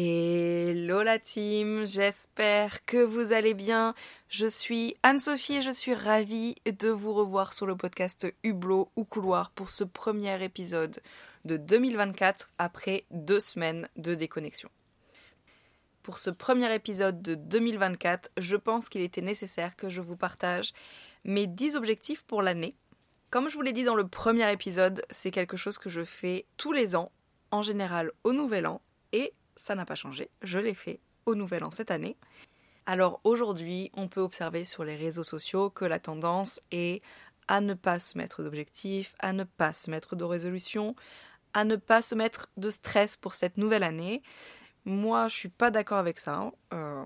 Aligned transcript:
Hello 0.00 1.02
la 1.02 1.18
team, 1.18 1.84
j'espère 1.84 2.84
que 2.84 2.98
vous 2.98 3.32
allez 3.32 3.52
bien. 3.52 3.96
Je 4.28 4.46
suis 4.46 4.94
Anne-Sophie 5.02 5.54
et 5.54 5.62
je 5.62 5.72
suis 5.72 5.92
ravie 5.92 6.54
de 6.66 6.88
vous 6.88 7.12
revoir 7.12 7.52
sur 7.52 7.66
le 7.66 7.76
podcast 7.76 8.32
Hublot 8.44 8.92
ou 8.94 9.02
Couloir 9.02 9.50
pour 9.50 9.70
ce 9.70 9.82
premier 9.82 10.40
épisode 10.44 11.00
de 11.46 11.56
2024 11.56 12.52
après 12.58 13.06
deux 13.10 13.40
semaines 13.40 13.88
de 13.96 14.14
déconnexion. 14.14 14.68
Pour 16.04 16.20
ce 16.20 16.30
premier 16.30 16.72
épisode 16.72 17.20
de 17.20 17.34
2024, 17.34 18.30
je 18.38 18.54
pense 18.54 18.88
qu'il 18.88 19.00
était 19.00 19.20
nécessaire 19.20 19.74
que 19.74 19.90
je 19.90 20.00
vous 20.00 20.16
partage 20.16 20.74
mes 21.24 21.48
10 21.48 21.74
objectifs 21.74 22.22
pour 22.22 22.42
l'année. 22.42 22.76
Comme 23.30 23.48
je 23.48 23.56
vous 23.56 23.62
l'ai 23.62 23.72
dit 23.72 23.82
dans 23.82 23.96
le 23.96 24.06
premier 24.06 24.52
épisode, 24.52 25.02
c'est 25.10 25.32
quelque 25.32 25.56
chose 25.56 25.76
que 25.76 25.90
je 25.90 26.04
fais 26.04 26.46
tous 26.56 26.70
les 26.70 26.94
ans, 26.94 27.10
en 27.50 27.62
général 27.62 28.12
au 28.22 28.32
Nouvel 28.32 28.68
An, 28.68 28.80
et 29.12 29.32
ça 29.58 29.74
n'a 29.74 29.84
pas 29.84 29.94
changé, 29.94 30.30
je 30.42 30.58
l'ai 30.58 30.74
fait 30.74 31.00
au 31.26 31.34
Nouvel 31.34 31.64
An 31.64 31.70
cette 31.70 31.90
année. 31.90 32.16
Alors 32.86 33.20
aujourd'hui, 33.24 33.90
on 33.94 34.08
peut 34.08 34.22
observer 34.22 34.64
sur 34.64 34.84
les 34.84 34.96
réseaux 34.96 35.24
sociaux 35.24 35.68
que 35.68 35.84
la 35.84 35.98
tendance 35.98 36.60
est 36.70 37.02
à 37.48 37.60
ne 37.60 37.74
pas 37.74 37.98
se 37.98 38.16
mettre 38.16 38.42
d'objectifs, 38.42 39.14
à 39.18 39.32
ne 39.32 39.44
pas 39.44 39.74
se 39.74 39.90
mettre 39.90 40.16
de 40.16 40.24
résolutions, 40.24 40.94
à 41.52 41.64
ne 41.64 41.76
pas 41.76 42.02
se 42.02 42.14
mettre 42.14 42.48
de 42.56 42.70
stress 42.70 43.16
pour 43.16 43.34
cette 43.34 43.58
nouvelle 43.58 43.82
année. 43.82 44.22
Moi, 44.84 45.28
je 45.28 45.34
suis 45.34 45.48
pas 45.48 45.70
d'accord 45.70 45.98
avec 45.98 46.18
ça, 46.18 46.50
euh, 46.72 47.04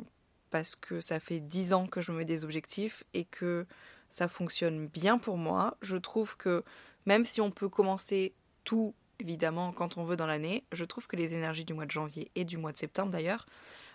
parce 0.51 0.77
que 0.77 1.01
ça 1.01 1.19
fait 1.19 1.41
dix 1.41 1.73
ans 1.73 1.87
que 1.87 2.01
je 2.01 2.12
me 2.12 2.19
mets 2.19 2.25
des 2.25 2.45
objectifs 2.45 3.03
et 3.15 3.25
que 3.25 3.67
ça 4.09 4.29
fonctionne 4.29 4.87
bien 4.87 5.19
pour 5.19 5.37
moi. 5.37 5.77
Je 5.81 5.97
trouve 5.97 6.37
que 6.37 6.62
même 7.07 7.25
si 7.25 7.41
on 7.41 7.51
peut 7.51 7.69
commencer 7.69 8.34
tout 8.62 8.95
évidemment, 9.23 9.73
quand 9.73 9.97
on 9.97 10.05
veut 10.05 10.17
dans 10.17 10.27
l'année, 10.27 10.65
je 10.73 10.85
trouve 10.85 11.07
que 11.07 11.17
les 11.17 11.33
énergies 11.33 11.65
du 11.65 11.75
mois 11.75 11.87
de 11.87 11.91
janvier 11.91 12.31
et 12.35 12.45
du 12.45 12.59
mois 12.59 12.73
de 12.73 12.77
septembre 12.77 13.11
d'ailleurs 13.11 13.47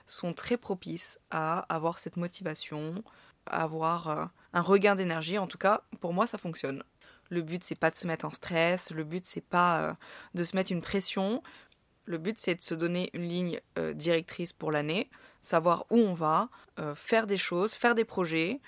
sont 0.05 0.33
très 0.33 0.57
propices 0.57 1.19
à 1.31 1.59
avoir 1.73 1.99
cette 1.99 2.15
motivation, 2.15 3.03
à 3.45 3.63
avoir 3.63 4.07
euh, 4.07 4.25
un 4.53 4.61
regain 4.61 4.95
d'énergie. 4.95 5.37
En 5.37 5.47
tout 5.47 5.57
cas, 5.57 5.81
pour 5.99 6.13
moi, 6.13 6.25
ça 6.27 6.37
fonctionne. 6.37 6.83
Le 7.29 7.41
but, 7.41 7.61
c'est 7.63 7.75
pas 7.75 7.91
de 7.91 7.97
se 7.97 8.07
mettre 8.07 8.23
en 8.23 8.29
stress, 8.29 8.91
le 8.91 9.03
but, 9.03 9.25
c'est 9.25 9.41
pas 9.41 9.81
euh, 9.81 9.93
de 10.33 10.43
se 10.45 10.55
mettre 10.55 10.71
une 10.71 10.81
pression. 10.81 11.43
Le 12.05 12.17
but, 12.17 12.39
c'est 12.39 12.55
de 12.55 12.61
se 12.61 12.73
donner 12.73 13.09
une 13.11 13.27
ligne 13.27 13.59
euh, 13.77 13.93
directrice 13.93 14.53
pour 14.53 14.71
l'année, 14.71 15.09
savoir 15.41 15.85
où 15.89 15.97
on 15.97 16.13
va, 16.13 16.49
faire 16.95 17.25
des 17.25 17.37
choses, 17.37 17.73
faire 17.73 17.95
des 17.95 18.05
projets, 18.05 18.61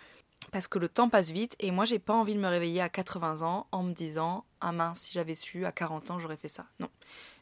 parce 0.51 0.67
que 0.67 0.79
le 0.79 0.89
temps 0.89 1.09
passe 1.09 1.29
vite 1.29 1.55
et 1.59 1.71
moi 1.71 1.85
j'ai 1.85 1.99
pas 1.99 2.13
envie 2.13 2.35
de 2.35 2.39
me 2.39 2.47
réveiller 2.47 2.81
à 2.81 2.89
80 2.89 3.41
ans 3.41 3.67
en 3.71 3.83
me 3.83 3.93
disant 3.93 4.45
ah 4.61 4.71
mince 4.71 5.01
si 5.01 5.13
j'avais 5.13 5.35
su 5.35 5.65
à 5.65 5.71
40 5.71 6.11
ans 6.11 6.19
j'aurais 6.19 6.37
fait 6.37 6.47
ça. 6.47 6.65
Non. 6.79 6.89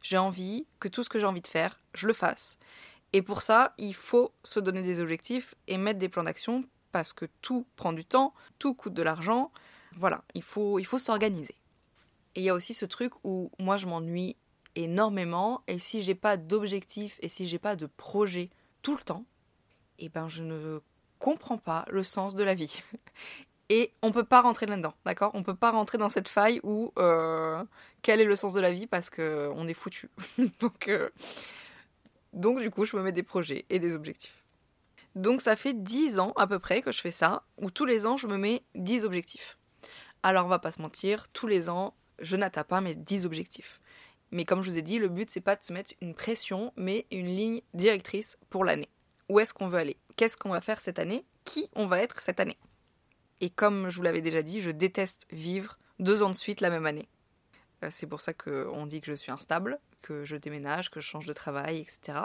J'ai 0.03 0.17
envie 0.17 0.65
que 0.79 0.87
tout 0.87 1.03
ce 1.03 1.09
que 1.09 1.19
j'ai 1.19 1.25
envie 1.25 1.41
de 1.41 1.47
faire, 1.47 1.79
je 1.93 2.07
le 2.07 2.13
fasse. 2.13 2.57
Et 3.13 3.21
pour 3.21 3.41
ça, 3.41 3.73
il 3.77 3.93
faut 3.93 4.31
se 4.43 4.59
donner 4.59 4.83
des 4.83 4.99
objectifs 4.99 5.55
et 5.67 5.77
mettre 5.77 5.99
des 5.99 6.09
plans 6.09 6.23
d'action 6.23 6.65
parce 6.91 7.13
que 7.13 7.25
tout 7.41 7.65
prend 7.75 7.93
du 7.93 8.05
temps, 8.05 8.33
tout 8.59 8.73
coûte 8.73 8.93
de 8.93 9.03
l'argent. 9.03 9.51
Voilà, 9.95 10.23
il 10.33 10.43
faut 10.43 10.79
il 10.79 10.85
faut 10.85 10.99
s'organiser. 10.99 11.55
Et 12.35 12.41
il 12.41 12.43
y 12.43 12.49
a 12.49 12.53
aussi 12.53 12.73
ce 12.73 12.85
truc 12.85 13.13
où 13.23 13.49
moi 13.59 13.77
je 13.77 13.87
m'ennuie 13.87 14.35
énormément 14.75 15.63
et 15.67 15.79
si 15.79 16.03
j'ai 16.03 16.15
pas 16.15 16.37
d'objectifs 16.37 17.17
et 17.21 17.29
si 17.29 17.47
j'ai 17.47 17.59
pas 17.59 17.75
de 17.75 17.87
projet 17.87 18.49
tout 18.81 18.95
le 18.95 19.01
temps, 19.01 19.25
eh 19.97 20.09
ben 20.09 20.27
je 20.27 20.43
ne 20.43 20.79
comprend 21.19 21.57
pas 21.57 21.85
le 21.89 22.03
sens 22.03 22.35
de 22.35 22.43
la 22.43 22.53
vie. 22.53 22.81
Et 23.69 23.91
on 24.01 24.11
peut 24.11 24.23
pas 24.23 24.41
rentrer 24.41 24.65
là-dedans, 24.65 24.93
d'accord? 25.05 25.31
On 25.33 25.43
peut 25.43 25.55
pas 25.55 25.71
rentrer 25.71 25.97
dans 25.97 26.07
cette 26.07 26.29
faille 26.29 26.61
où 26.63 26.93
euh, 26.97 27.61
quel 28.01 28.21
est 28.21 28.25
le 28.25 28.35
sens 28.37 28.53
de 28.53 28.61
la 28.61 28.71
vie 28.71 28.87
parce 28.87 29.09
que 29.09 29.51
on 29.55 29.67
est 29.67 29.73
foutu. 29.73 30.09
donc, 30.61 30.87
euh, 30.87 31.09
donc 32.31 32.61
du 32.61 32.71
coup, 32.71 32.85
je 32.85 32.95
me 32.95 33.01
mets 33.01 33.11
des 33.11 33.23
projets 33.23 33.65
et 33.69 33.79
des 33.79 33.93
objectifs. 33.93 34.45
Donc 35.15 35.41
ça 35.41 35.55
fait 35.55 35.73
10 35.73 36.19
ans 36.19 36.31
à 36.35 36.47
peu 36.47 36.59
près 36.59 36.81
que 36.81 36.91
je 36.91 37.01
fais 37.01 37.11
ça, 37.11 37.43
où 37.57 37.71
tous 37.71 37.85
les 37.85 38.05
ans 38.05 38.17
je 38.17 38.27
me 38.27 38.37
mets 38.37 38.63
10 38.75 39.03
objectifs. 39.03 39.57
Alors 40.21 40.45
on 40.45 40.49
va 40.49 40.59
pas 40.59 40.71
se 40.71 40.81
mentir, 40.81 41.27
tous 41.33 41.47
les 41.47 41.69
ans 41.69 41.95
je 42.19 42.37
n'atteins 42.37 42.63
pas 42.63 42.81
mes 42.81 42.95
10 42.95 43.25
objectifs. 43.25 43.81
Mais 44.31 44.45
comme 44.45 44.61
je 44.61 44.69
vous 44.69 44.77
ai 44.77 44.81
dit, 44.81 44.99
le 44.99 45.09
but 45.09 45.31
c'est 45.31 45.41
pas 45.41 45.55
de 45.55 45.65
se 45.65 45.73
mettre 45.73 45.93
une 46.01 46.13
pression, 46.13 46.71
mais 46.75 47.07
une 47.11 47.27
ligne 47.27 47.61
directrice 47.73 48.37
pour 48.49 48.63
l'année. 48.63 48.89
Où 49.27 49.39
est-ce 49.39 49.53
qu'on 49.53 49.67
veut 49.67 49.79
aller? 49.79 49.97
Qu'est-ce 50.17 50.35
qu'on 50.35 50.49
va 50.49 50.61
faire 50.61 50.81
cette 50.81 50.99
année, 50.99 51.25
qui 51.45 51.69
on 51.75 51.87
va 51.87 51.99
être 51.99 52.19
cette 52.19 52.41
année. 52.41 52.57
Et 53.39 53.49
comme 53.49 53.89
je 53.89 53.95
vous 53.95 54.03
l'avais 54.03 54.21
déjà 54.21 54.41
dit, 54.41 54.59
je 54.59 54.71
déteste 54.71 55.27
vivre 55.31 55.77
deux 55.99 56.23
ans 56.23 56.29
de 56.29 56.35
suite 56.35 56.59
la 56.59 56.69
même 56.69 56.85
année. 56.85 57.07
Euh, 57.83 57.89
c'est 57.91 58.07
pour 58.07 58.21
ça 58.21 58.33
qu'on 58.33 58.85
dit 58.85 59.01
que 59.01 59.07
je 59.07 59.13
suis 59.13 59.31
instable, 59.31 59.79
que 60.01 60.25
je 60.25 60.35
déménage, 60.35 60.89
que 60.89 60.99
je 60.99 61.07
change 61.07 61.27
de 61.27 61.33
travail, 61.33 61.77
etc. 61.77 62.19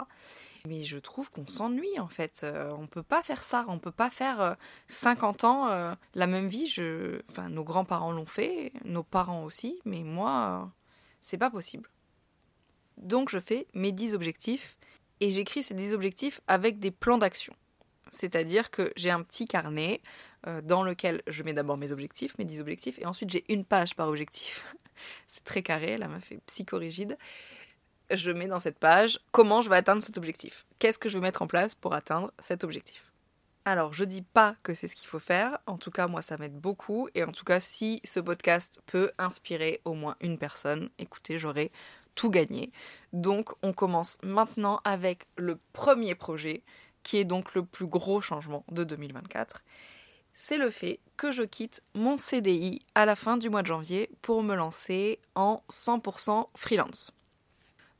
Mais 0.65 0.83
je 0.83 0.97
trouve 0.97 1.29
qu'on 1.29 1.47
s'ennuie 1.47 1.99
en 1.99 2.07
fait. 2.07 2.41
Euh, 2.43 2.71
on 2.77 2.87
peut 2.87 3.03
pas 3.03 3.21
faire 3.21 3.43
ça. 3.43 3.65
On 3.67 3.79
peut 3.79 3.91
pas 3.91 4.09
faire 4.09 4.55
50 4.87 5.43
euh, 5.43 5.47
ans 5.47 5.95
la 6.15 6.27
même 6.27 6.47
vie. 6.47 6.73
Enfin, 7.29 7.49
nos 7.49 7.63
grands-parents 7.63 8.11
l'ont 8.11 8.25
fait, 8.25 8.71
nos 8.85 9.03
parents 9.03 9.43
aussi, 9.43 9.79
mais 9.85 10.03
moi, 10.03 10.71
c'est 11.21 11.37
pas 11.37 11.51
possible. 11.51 11.89
Donc 12.97 13.29
je 13.29 13.39
fais 13.39 13.67
mes 13.73 13.91
10 13.91 14.13
objectifs 14.13 14.77
et 15.19 15.29
j'écris 15.29 15.63
ces 15.63 15.73
10 15.73 15.93
objectifs 15.93 16.41
avec 16.47 16.79
des 16.79 16.91
plans 16.91 17.17
d'action. 17.17 17.53
C'est-à-dire 18.13 18.71
que 18.71 18.91
j'ai 18.95 19.09
un 19.09 19.23
petit 19.23 19.47
carnet 19.47 20.01
euh, 20.47 20.61
dans 20.61 20.83
lequel 20.83 21.21
je 21.27 21.43
mets 21.43 21.53
d'abord 21.53 21.77
mes 21.77 21.91
objectifs, 21.91 22.37
mes 22.37 22.45
10 22.45 22.61
objectifs, 22.61 22.99
et 22.99 23.05
ensuite 23.05 23.29
j'ai 23.29 23.43
une 23.51 23.65
page 23.65 23.95
par 23.95 24.07
objectif. 24.07 24.75
C'est 25.27 25.43
très 25.43 25.63
carré, 25.63 25.97
la 25.97 26.07
m'a 26.07 26.19
fait 26.19 26.39
psychorigide. 26.45 27.17
Je 28.11 28.31
mets 28.31 28.47
dans 28.47 28.59
cette 28.59 28.77
page 28.77 29.19
comment 29.31 29.61
je 29.61 29.69
vais 29.69 29.77
atteindre 29.77 30.03
cet 30.03 30.17
objectif. 30.17 30.65
Qu'est-ce 30.79 30.99
que 30.99 31.09
je 31.09 31.17
vais 31.17 31.23
mettre 31.23 31.41
en 31.41 31.47
place 31.47 31.73
pour 31.73 31.93
atteindre 31.93 32.31
cet 32.39 32.63
objectif? 32.63 33.11
Alors, 33.65 33.93
je 33.93 34.03
dis 34.03 34.21
pas 34.21 34.57
que 34.61 34.73
c'est 34.73 34.89
ce 34.89 34.95
qu'il 34.95 35.07
faut 35.07 35.19
faire. 35.19 35.57
En 35.67 35.77
tout 35.77 35.89
cas, 35.89 36.07
moi, 36.07 36.21
ça 36.21 36.37
m'aide 36.37 36.59
beaucoup. 36.59 37.07
Et 37.15 37.23
en 37.23 37.31
tout 37.31 37.45
cas, 37.45 37.61
si 37.61 38.01
ce 38.03 38.19
podcast 38.19 38.81
peut 38.85 39.11
inspirer 39.17 39.81
au 39.85 39.93
moins 39.93 40.17
une 40.19 40.37
personne, 40.37 40.89
écoutez, 40.99 41.39
j'aurai 41.39 41.71
tout 42.13 42.29
gagné. 42.29 42.71
Donc, 43.13 43.51
on 43.63 43.71
commence 43.71 44.17
maintenant 44.21 44.81
avec 44.83 45.27
le 45.37 45.57
premier 45.71 46.13
projet 46.13 46.63
qui 47.03 47.17
est 47.17 47.25
donc 47.25 47.53
le 47.53 47.63
plus 47.63 47.85
gros 47.85 48.21
changement 48.21 48.65
de 48.71 48.83
2024, 48.83 49.63
c'est 50.33 50.57
le 50.57 50.69
fait 50.69 50.99
que 51.15 51.31
je 51.31 51.43
quitte 51.43 51.83
mon 51.93 52.17
CDI 52.17 52.79
à 52.95 53.05
la 53.05 53.15
fin 53.15 53.37
du 53.37 53.49
mois 53.49 53.61
de 53.61 53.67
janvier 53.67 54.09
pour 54.21 54.41
me 54.41 54.55
lancer 54.55 55.19
en 55.35 55.61
100% 55.71 56.47
freelance. 56.55 57.11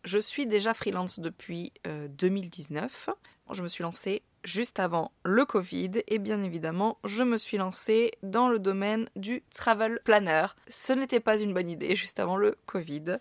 Je 0.03 0.17
suis 0.17 0.47
déjà 0.47 0.73
freelance 0.73 1.19
depuis 1.19 1.71
2019. 1.85 3.09
Euh, 3.09 3.53
je 3.53 3.61
me 3.61 3.67
suis 3.67 3.83
lancée 3.83 4.23
juste 4.43 4.79
avant 4.79 5.11
le 5.23 5.45
Covid 5.45 5.91
et 6.07 6.19
bien 6.19 6.43
évidemment 6.43 6.97
je 7.03 7.23
me 7.23 7.37
suis 7.37 7.57
lancée 7.57 8.11
dans 8.23 8.49
le 8.49 8.59
domaine 8.59 9.09
du 9.15 9.43
travel 9.53 9.99
planner. 10.03 10.47
Ce 10.67 10.93
n'était 10.93 11.19
pas 11.19 11.37
une 11.39 11.53
bonne 11.53 11.69
idée 11.69 11.95
juste 11.95 12.19
avant 12.19 12.37
le 12.37 12.57
Covid. 12.65 13.17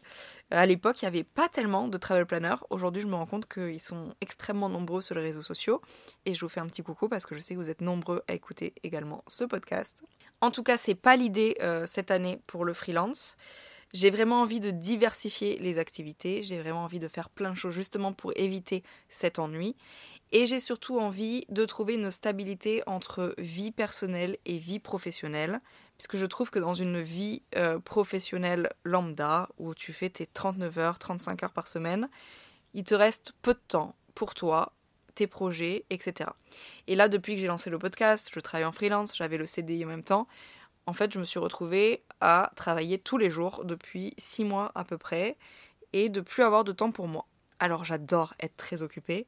À 0.50 0.66
l'époque 0.66 1.02
il 1.02 1.04
n'y 1.04 1.08
avait 1.08 1.24
pas 1.24 1.48
tellement 1.48 1.88
de 1.88 1.96
travel 1.98 2.26
planner. 2.26 2.54
Aujourd'hui 2.70 3.02
je 3.02 3.06
me 3.06 3.14
rends 3.14 3.26
compte 3.26 3.46
qu'ils 3.46 3.80
sont 3.80 4.14
extrêmement 4.20 4.68
nombreux 4.68 5.00
sur 5.00 5.14
les 5.14 5.22
réseaux 5.22 5.42
sociaux 5.42 5.80
et 6.24 6.34
je 6.34 6.40
vous 6.40 6.48
fais 6.48 6.60
un 6.60 6.66
petit 6.66 6.82
coucou 6.82 7.08
parce 7.08 7.26
que 7.26 7.34
je 7.34 7.40
sais 7.40 7.54
que 7.54 7.60
vous 7.60 7.70
êtes 7.70 7.80
nombreux 7.80 8.22
à 8.28 8.34
écouter 8.34 8.74
également 8.82 9.22
ce 9.26 9.44
podcast. 9.44 10.02
En 10.40 10.50
tout 10.50 10.62
cas 10.62 10.76
c'est 10.76 10.94
pas 10.94 11.16
l'idée 11.16 11.56
euh, 11.60 11.86
cette 11.86 12.10
année 12.10 12.40
pour 12.46 12.64
le 12.64 12.72
freelance. 12.72 13.36
J'ai 13.92 14.08
vraiment 14.08 14.40
envie 14.40 14.60
de 14.60 14.70
diversifier 14.70 15.58
les 15.58 15.78
activités, 15.78 16.42
j'ai 16.42 16.58
vraiment 16.58 16.84
envie 16.84 16.98
de 16.98 17.08
faire 17.08 17.28
plein 17.28 17.50
de 17.50 17.56
choses 17.56 17.74
justement 17.74 18.14
pour 18.14 18.32
éviter 18.36 18.82
cet 19.10 19.38
ennui. 19.38 19.76
Et 20.34 20.46
j'ai 20.46 20.60
surtout 20.60 20.98
envie 20.98 21.44
de 21.50 21.66
trouver 21.66 21.94
une 21.94 22.10
stabilité 22.10 22.82
entre 22.86 23.34
vie 23.36 23.70
personnelle 23.70 24.38
et 24.46 24.56
vie 24.56 24.78
professionnelle, 24.78 25.60
puisque 25.98 26.16
je 26.16 26.24
trouve 26.24 26.50
que 26.50 26.58
dans 26.58 26.72
une 26.72 27.02
vie 27.02 27.42
euh, 27.56 27.78
professionnelle 27.78 28.70
lambda, 28.82 29.50
où 29.58 29.74
tu 29.74 29.92
fais 29.92 30.08
tes 30.08 30.26
39 30.26 30.78
heures, 30.78 30.98
35 30.98 31.42
heures 31.42 31.52
par 31.52 31.68
semaine, 31.68 32.08
il 32.72 32.84
te 32.84 32.94
reste 32.94 33.34
peu 33.42 33.52
de 33.52 33.60
temps 33.68 33.94
pour 34.14 34.34
toi, 34.34 34.72
tes 35.14 35.26
projets, 35.26 35.84
etc. 35.90 36.30
Et 36.86 36.94
là, 36.94 37.10
depuis 37.10 37.34
que 37.34 37.40
j'ai 37.42 37.46
lancé 37.46 37.68
le 37.68 37.78
podcast, 37.78 38.30
je 38.32 38.40
travaille 38.40 38.64
en 38.64 38.72
freelance, 38.72 39.14
j'avais 39.14 39.36
le 39.36 39.44
CDI 39.44 39.84
en 39.84 39.88
même 39.88 40.02
temps, 40.02 40.26
en 40.86 40.94
fait, 40.94 41.12
je 41.12 41.18
me 41.18 41.24
suis 41.24 41.38
retrouvée 41.38 42.02
à 42.20 42.50
travailler 42.56 42.98
tous 42.98 43.18
les 43.18 43.30
jours 43.30 43.64
depuis 43.64 44.14
6 44.18 44.44
mois 44.44 44.72
à 44.74 44.84
peu 44.84 44.96
près, 44.98 45.36
et 45.92 46.08
de 46.08 46.22
plus 46.22 46.42
avoir 46.42 46.64
de 46.64 46.72
temps 46.72 46.90
pour 46.90 47.06
moi. 47.06 47.26
Alors 47.58 47.84
j'adore 47.84 48.34
être 48.40 48.56
très 48.56 48.82
occupée, 48.82 49.26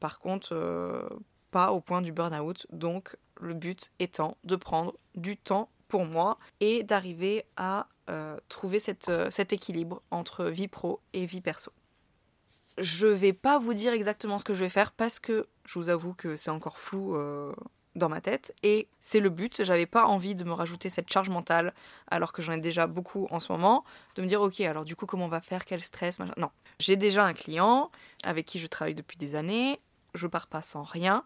par 0.00 0.18
contre, 0.18 0.52
euh, 0.52 1.08
pas 1.50 1.72
au 1.72 1.80
point 1.80 2.02
du 2.02 2.12
burn-out. 2.12 2.66
Donc, 2.70 3.16
le 3.40 3.54
but 3.54 3.90
étant 3.98 4.36
de 4.44 4.56
prendre 4.56 4.94
du 5.14 5.36
temps 5.36 5.70
pour 5.88 6.04
moi 6.04 6.38
et 6.60 6.82
d'arriver 6.82 7.44
à 7.56 7.88
euh, 8.10 8.36
trouver 8.48 8.78
cet 8.78 9.52
équilibre 9.52 10.02
entre 10.10 10.46
vie 10.46 10.68
pro 10.68 11.00
et 11.12 11.26
vie 11.26 11.40
perso. 11.40 11.72
Je 12.78 13.06
vais 13.06 13.32
pas 13.32 13.58
vous 13.58 13.74
dire 13.74 13.92
exactement 13.92 14.38
ce 14.38 14.44
que 14.44 14.54
je 14.54 14.64
vais 14.64 14.70
faire 14.70 14.92
parce 14.92 15.20
que 15.20 15.46
je 15.64 15.78
vous 15.78 15.88
avoue 15.88 16.12
que 16.12 16.36
c'est 16.36 16.50
encore 16.50 16.78
flou 16.78 17.16
dans 17.94 18.08
ma 18.08 18.20
tête 18.20 18.54
et 18.62 18.88
c'est 19.00 19.20
le 19.20 19.30
but. 19.30 19.62
J'avais 19.64 19.86
pas 19.86 20.06
envie 20.06 20.34
de 20.34 20.44
me 20.44 20.52
rajouter 20.52 20.90
cette 20.90 21.12
charge 21.12 21.28
mentale 21.28 21.74
alors 22.08 22.32
que 22.32 22.42
j'en 22.42 22.52
ai 22.52 22.60
déjà 22.60 22.86
beaucoup 22.86 23.26
en 23.30 23.40
ce 23.40 23.52
moment, 23.52 23.84
de 24.16 24.22
me 24.22 24.26
dire 24.26 24.42
ok 24.42 24.60
alors 24.60 24.84
du 24.84 24.96
coup 24.96 25.06
comment 25.06 25.26
on 25.26 25.28
va 25.28 25.40
faire, 25.40 25.64
quel 25.64 25.82
stress, 25.82 26.18
machin. 26.18 26.34
Non, 26.36 26.50
j'ai 26.78 26.96
déjà 26.96 27.24
un 27.24 27.32
client 27.32 27.90
avec 28.24 28.46
qui 28.46 28.58
je 28.58 28.66
travaille 28.66 28.94
depuis 28.94 29.16
des 29.16 29.34
années, 29.34 29.80
je 30.14 30.26
pars 30.26 30.46
pas 30.46 30.62
sans 30.62 30.82
rien. 30.82 31.24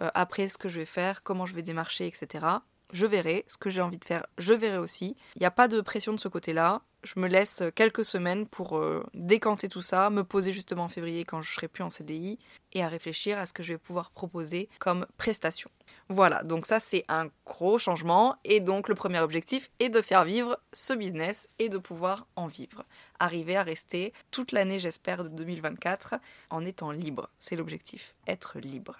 Euh, 0.00 0.10
après 0.14 0.48
ce 0.48 0.56
que 0.56 0.68
je 0.68 0.80
vais 0.80 0.86
faire, 0.86 1.22
comment 1.22 1.44
je 1.44 1.54
vais 1.54 1.62
démarcher, 1.62 2.06
etc. 2.06 2.46
Je 2.92 3.06
verrai 3.06 3.44
ce 3.46 3.56
que 3.56 3.70
j'ai 3.70 3.82
envie 3.82 3.98
de 3.98 4.04
faire, 4.04 4.26
je 4.38 4.54
verrai 4.54 4.78
aussi. 4.78 5.16
Il 5.36 5.40
n'y 5.40 5.46
a 5.46 5.50
pas 5.50 5.68
de 5.68 5.80
pression 5.80 6.12
de 6.12 6.20
ce 6.20 6.28
côté-là. 6.28 6.82
Je 7.02 7.18
me 7.18 7.26
laisse 7.26 7.62
quelques 7.74 8.04
semaines 8.04 8.46
pour 8.46 8.78
euh, 8.78 9.04
décanter 9.12 9.68
tout 9.68 9.82
ça, 9.82 10.08
me 10.08 10.22
poser 10.22 10.52
justement 10.52 10.84
en 10.84 10.88
février 10.88 11.24
quand 11.24 11.42
je 11.42 11.52
serai 11.52 11.66
plus 11.66 11.82
en 11.82 11.90
CDI 11.90 12.38
et 12.74 12.82
à 12.82 12.88
réfléchir 12.88 13.38
à 13.38 13.46
ce 13.46 13.52
que 13.52 13.64
je 13.64 13.72
vais 13.72 13.78
pouvoir 13.78 14.12
proposer 14.12 14.68
comme 14.78 15.06
prestation. 15.16 15.68
Voilà, 16.08 16.44
donc 16.44 16.64
ça 16.64 16.78
c'est 16.78 17.04
un 17.08 17.28
gros 17.44 17.78
changement 17.78 18.36
et 18.44 18.60
donc 18.60 18.88
le 18.88 18.94
premier 18.94 19.18
objectif 19.18 19.70
est 19.80 19.88
de 19.88 20.00
faire 20.00 20.24
vivre 20.24 20.58
ce 20.72 20.92
business 20.92 21.48
et 21.58 21.68
de 21.68 21.78
pouvoir 21.78 22.26
en 22.36 22.46
vivre. 22.46 22.84
Arriver 23.18 23.56
à 23.56 23.62
rester 23.62 24.12
toute 24.30 24.52
l'année 24.52 24.78
j'espère 24.78 25.24
de 25.24 25.28
2024 25.28 26.14
en 26.50 26.64
étant 26.64 26.92
libre, 26.92 27.30
c'est 27.38 27.56
l'objectif, 27.56 28.14
être 28.26 28.58
libre. 28.60 28.96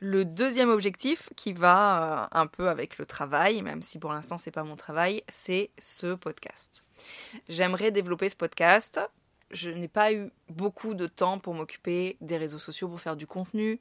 Le 0.00 0.24
deuxième 0.24 0.70
objectif 0.70 1.28
qui 1.34 1.52
va 1.52 2.22
euh, 2.22 2.26
un 2.30 2.46
peu 2.46 2.68
avec 2.68 2.98
le 2.98 3.04
travail, 3.04 3.62
même 3.62 3.82
si 3.82 3.98
pour 3.98 4.12
l'instant 4.12 4.38
c'est 4.38 4.52
pas 4.52 4.62
mon 4.62 4.76
travail, 4.76 5.24
c'est 5.28 5.70
ce 5.80 6.14
podcast. 6.14 6.84
J'aimerais 7.48 7.90
développer 7.90 8.28
ce 8.28 8.36
podcast. 8.36 9.00
Je 9.50 9.70
n'ai 9.70 9.88
pas 9.88 10.12
eu 10.12 10.30
beaucoup 10.50 10.94
de 10.94 11.08
temps 11.08 11.40
pour 11.40 11.52
m'occuper 11.54 12.16
des 12.20 12.36
réseaux 12.36 12.60
sociaux 12.60 12.86
pour 12.86 13.00
faire 13.00 13.16
du 13.16 13.26
contenu. 13.26 13.80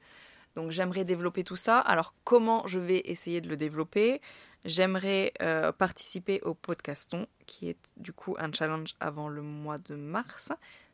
Donc 0.55 0.71
j'aimerais 0.71 1.05
développer 1.05 1.43
tout 1.43 1.55
ça. 1.55 1.77
Alors 1.79 2.15
comment 2.23 2.65
je 2.65 2.79
vais 2.79 3.03
essayer 3.05 3.39
de 3.39 3.47
le 3.47 3.55
développer? 3.55 4.19
J'aimerais 4.65 5.33
euh, 5.43 5.71
participer 5.71 6.41
au 6.41 6.55
podcaston, 6.55 7.27
qui 7.45 7.69
est 7.69 7.77
du 7.95 8.11
coup 8.11 8.35
un 8.39 8.51
challenge 8.51 8.95
avant 8.99 9.29
le 9.29 9.43
mois 9.43 9.77
de 9.77 9.93
mars, 9.93 10.51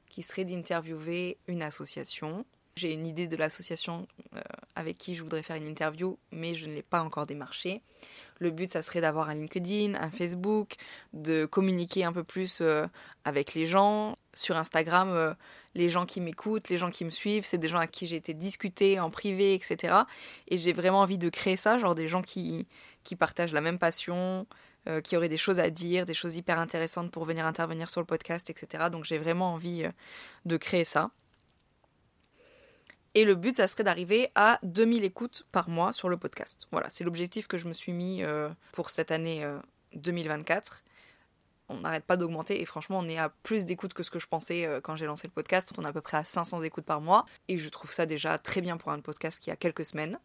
qui 0.09 0.21
serait 0.21 0.43
d'interviewer 0.43 1.37
une 1.47 1.61
association 1.61 2.45
j'ai 2.75 2.93
une 2.93 3.05
idée 3.05 3.27
de 3.27 3.35
l'association 3.35 4.07
euh, 4.35 4.41
avec 4.75 4.97
qui 4.97 5.15
je 5.15 5.23
voudrais 5.23 5.43
faire 5.43 5.55
une 5.55 5.67
interview, 5.67 6.17
mais 6.31 6.55
je 6.55 6.67
ne 6.67 6.73
l'ai 6.73 6.81
pas 6.81 7.01
encore 7.01 7.25
démarché. 7.25 7.81
Le 8.39 8.49
but, 8.49 8.69
ça 8.69 8.81
serait 8.81 9.01
d'avoir 9.01 9.29
un 9.29 9.35
LinkedIn, 9.35 9.93
un 9.95 10.09
Facebook, 10.09 10.73
de 11.13 11.45
communiquer 11.45 12.03
un 12.03 12.11
peu 12.11 12.23
plus 12.23 12.61
euh, 12.61 12.85
avec 13.25 13.53
les 13.53 13.65
gens. 13.65 14.17
Sur 14.33 14.57
Instagram, 14.57 15.09
euh, 15.11 15.33
les 15.75 15.89
gens 15.89 16.07
qui 16.07 16.19
m'écoutent, 16.19 16.69
les 16.69 16.79
gens 16.79 16.89
qui 16.89 17.05
me 17.05 17.11
suivent, 17.11 17.45
c'est 17.45 17.59
des 17.59 17.67
gens 17.67 17.77
à 17.77 17.85
qui 17.85 18.07
j'ai 18.07 18.15
été 18.15 18.33
discuter 18.33 18.99
en 18.99 19.11
privé, 19.11 19.53
etc. 19.53 19.93
Et 20.47 20.57
j'ai 20.57 20.73
vraiment 20.73 21.01
envie 21.01 21.19
de 21.19 21.29
créer 21.29 21.57
ça, 21.57 21.77
genre 21.77 21.93
des 21.93 22.07
gens 22.07 22.23
qui, 22.23 22.67
qui 23.03 23.15
partagent 23.15 23.53
la 23.53 23.61
même 23.61 23.77
passion, 23.77 24.47
qui 25.03 25.15
auraient 25.15 25.29
des 25.29 25.37
choses 25.37 25.59
à 25.59 25.69
dire, 25.69 26.05
des 26.05 26.13
choses 26.13 26.35
hyper 26.35 26.59
intéressantes 26.59 27.09
pour 27.09 27.23
venir 27.23 27.45
intervenir 27.45 27.89
sur 27.89 28.01
le 28.01 28.05
podcast, 28.05 28.49
etc. 28.49 28.89
Donc 28.91 29.05
j'ai 29.05 29.17
vraiment 29.17 29.53
envie 29.53 29.85
de 30.45 30.57
créer 30.57 30.83
ça. 30.83 31.11
Et 33.15 33.25
le 33.25 33.35
but, 33.35 33.55
ça 33.55 33.67
serait 33.67 33.83
d'arriver 33.83 34.31
à 34.33 34.59
2000 34.63 35.03
écoutes 35.03 35.45
par 35.51 35.69
mois 35.69 35.93
sur 35.93 36.09
le 36.09 36.17
podcast. 36.17 36.67
Voilà, 36.71 36.89
c'est 36.89 37.03
l'objectif 37.03 37.47
que 37.47 37.57
je 37.57 37.67
me 37.67 37.73
suis 37.73 37.93
mis 37.93 38.23
euh, 38.23 38.49
pour 38.71 38.89
cette 38.89 39.11
année 39.11 39.47
2024. 39.93 40.73
Euh, 40.73 40.89
on 41.69 41.79
n'arrête 41.79 42.05
pas 42.05 42.17
d'augmenter 42.17 42.59
et 42.59 42.65
franchement, 42.65 42.99
on 42.99 43.07
est 43.07 43.17
à 43.17 43.29
plus 43.29 43.65
d'écoutes 43.65 43.93
que 43.93 44.03
ce 44.03 44.11
que 44.11 44.19
je 44.19 44.27
pensais 44.27 44.65
euh, 44.65 44.81
quand 44.81 44.95
j'ai 44.95 45.05
lancé 45.05 45.27
le 45.27 45.33
podcast. 45.33 45.73
On 45.77 45.85
est 45.85 45.87
à 45.87 45.93
peu 45.93 46.01
près 46.01 46.17
à 46.17 46.23
500 46.23 46.61
écoutes 46.61 46.85
par 46.85 47.01
mois 47.01 47.25
et 47.47 47.57
je 47.57 47.69
trouve 47.69 47.91
ça 47.91 48.05
déjà 48.05 48.37
très 48.37 48.61
bien 48.61 48.77
pour 48.77 48.91
un 48.91 48.99
podcast 48.99 49.41
qui 49.41 49.51
a 49.51 49.55
quelques 49.55 49.85
semaines. 49.85 50.19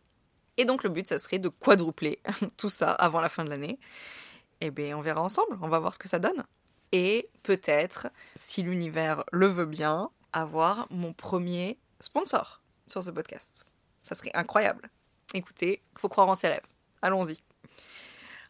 Et 0.56 0.64
donc 0.64 0.82
le 0.82 0.90
but, 0.90 1.06
ça 1.06 1.18
serait 1.18 1.38
de 1.38 1.48
quadrupler 1.48 2.20
tout 2.56 2.70
ça 2.70 2.90
avant 2.92 3.20
la 3.20 3.28
fin 3.28 3.44
de 3.44 3.50
l'année. 3.50 3.78
Et 4.60 4.66
eh 4.66 4.70
bien, 4.72 4.98
on 4.98 5.02
verra 5.02 5.22
ensemble, 5.22 5.56
on 5.62 5.68
va 5.68 5.78
voir 5.78 5.94
ce 5.94 6.00
que 6.00 6.08
ça 6.08 6.18
donne. 6.18 6.44
Et 6.90 7.28
peut-être, 7.44 8.08
si 8.34 8.62
l'univers 8.62 9.22
le 9.30 9.46
veut 9.46 9.66
bien, 9.66 10.10
avoir 10.32 10.88
mon 10.90 11.12
premier 11.12 11.78
sponsor 12.00 12.60
sur 12.88 13.02
ce 13.02 13.10
podcast. 13.10 13.64
Ça 14.02 14.14
serait 14.14 14.30
incroyable. 14.34 14.90
Écoutez, 15.34 15.82
faut 15.96 16.08
croire 16.08 16.28
en 16.28 16.34
ses 16.34 16.48
rêves. 16.48 16.66
Allons-y. 17.02 17.38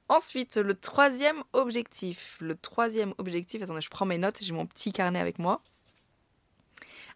Ensuite, 0.08 0.56
le 0.56 0.74
troisième 0.74 1.42
objectif. 1.52 2.38
Le 2.40 2.56
troisième 2.56 3.12
objectif, 3.18 3.62
attendez, 3.62 3.82
je 3.82 3.90
prends 3.90 4.06
mes 4.06 4.18
notes, 4.18 4.38
j'ai 4.40 4.54
mon 4.54 4.66
petit 4.66 4.92
carnet 4.92 5.18
avec 5.18 5.38
moi. 5.38 5.62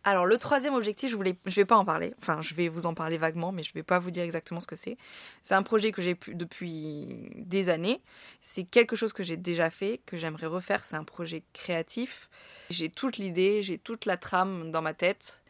Alors, 0.05 0.27
le 0.27 0.37
troisième 0.37 0.75
objectif, 0.75 1.11
je 1.11 1.17
voulais, 1.17 1.37
je 1.47 1.55
vais 1.55 1.65
pas 1.65 1.77
en 1.77 1.85
parler. 1.85 2.13
Enfin, 2.19 2.41
je 2.41 2.55
vais 2.55 2.69
vous 2.69 2.87
en 2.87 2.95
parler 2.95 3.19
vaguement, 3.19 3.53
mais 3.53 3.63
je 3.63 3.73
vais 3.73 3.85
pas 3.85 4.01
vous 4.01 4.11
dire 4.11 4.25
exactement 4.25 4.59
ce 4.59 4.67
que 4.67 4.75
c'est. 4.75 4.97
C'est 5.43 5.55
un 5.55 5.63
projet 5.63 5.93
que 5.93 6.03
j'ai 6.03 6.17
pu 6.17 6.35
depuis 6.35 7.31
des 7.37 7.69
années. 7.69 8.03
C'est 8.41 8.65
quelque 8.65 8.97
chose 8.97 9.13
que 9.13 9.23
j'ai 9.23 9.37
déjà 9.37 9.71
fait, 9.71 10.01
que 10.05 10.17
j'aimerais 10.17 10.47
refaire. 10.47 10.85
C'est 10.85 10.97
un 10.97 11.05
projet 11.05 11.45
créatif. 11.53 12.29
J'ai 12.71 12.91
toute 12.91 13.17
l'idée, 13.17 13.63
j'ai 13.63 13.79
toute 13.79 14.05
la 14.05 14.17
trame 14.17 14.73
dans 14.73 14.83
ma 14.83 14.93
tête. 14.93 15.42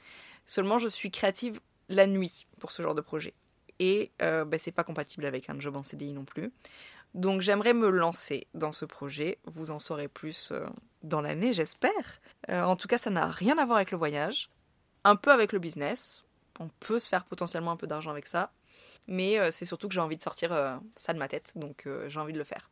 Seulement, 0.44 0.78
je 0.78 0.88
suis 0.88 1.10
créative 1.10 1.60
la 1.88 2.06
nuit 2.06 2.46
pour 2.58 2.72
ce 2.72 2.82
genre 2.82 2.94
de 2.94 3.00
projet. 3.00 3.34
Et 3.78 4.12
euh, 4.22 4.44
bah, 4.44 4.58
c'est 4.58 4.72
pas 4.72 4.84
compatible 4.84 5.26
avec 5.26 5.50
un 5.50 5.58
job 5.58 5.76
en 5.76 5.82
CDI 5.82 6.12
non 6.12 6.24
plus. 6.24 6.52
Donc 7.14 7.42
j'aimerais 7.42 7.74
me 7.74 7.90
lancer 7.90 8.46
dans 8.54 8.72
ce 8.72 8.84
projet. 8.84 9.38
Vous 9.44 9.70
en 9.70 9.78
saurez 9.78 10.08
plus 10.08 10.50
euh, 10.50 10.66
dans 11.02 11.20
l'année, 11.20 11.52
j'espère. 11.52 12.20
Euh, 12.48 12.62
en 12.62 12.76
tout 12.76 12.88
cas, 12.88 12.98
ça 12.98 13.10
n'a 13.10 13.26
rien 13.26 13.58
à 13.58 13.66
voir 13.66 13.76
avec 13.76 13.90
le 13.90 13.98
voyage. 13.98 14.50
Un 15.04 15.16
peu 15.16 15.30
avec 15.30 15.52
le 15.52 15.58
business. 15.58 16.24
On 16.60 16.68
peut 16.80 16.98
se 16.98 17.08
faire 17.08 17.24
potentiellement 17.24 17.72
un 17.72 17.76
peu 17.76 17.86
d'argent 17.86 18.10
avec 18.10 18.26
ça. 18.26 18.52
Mais 19.08 19.50
c'est 19.50 19.64
surtout 19.64 19.88
que 19.88 19.94
j'ai 19.94 20.00
envie 20.00 20.16
de 20.16 20.22
sortir 20.22 20.80
ça 20.94 21.12
de 21.12 21.18
ma 21.18 21.26
tête. 21.26 21.54
Donc 21.56 21.88
j'ai 22.06 22.20
envie 22.20 22.32
de 22.32 22.38
le 22.38 22.44
faire. 22.44 22.70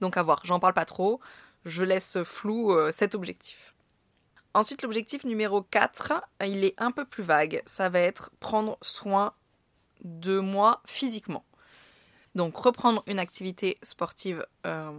Donc 0.00 0.16
à 0.16 0.24
voir. 0.24 0.40
J'en 0.44 0.58
parle 0.58 0.74
pas 0.74 0.86
trop. 0.86 1.20
Je 1.64 1.84
laisse 1.84 2.20
flou 2.24 2.76
cet 2.90 3.14
objectif. 3.14 3.74
Ensuite, 4.58 4.82
l'objectif 4.82 5.22
numéro 5.22 5.62
4, 5.62 6.14
il 6.44 6.64
est 6.64 6.74
un 6.78 6.90
peu 6.90 7.04
plus 7.04 7.22
vague. 7.22 7.62
Ça 7.64 7.88
va 7.88 8.00
être 8.00 8.32
prendre 8.40 8.76
soin 8.82 9.32
de 10.02 10.40
moi 10.40 10.82
physiquement. 10.84 11.44
Donc 12.34 12.56
reprendre 12.56 13.04
une 13.06 13.20
activité 13.20 13.78
sportive 13.84 14.44
euh, 14.66 14.98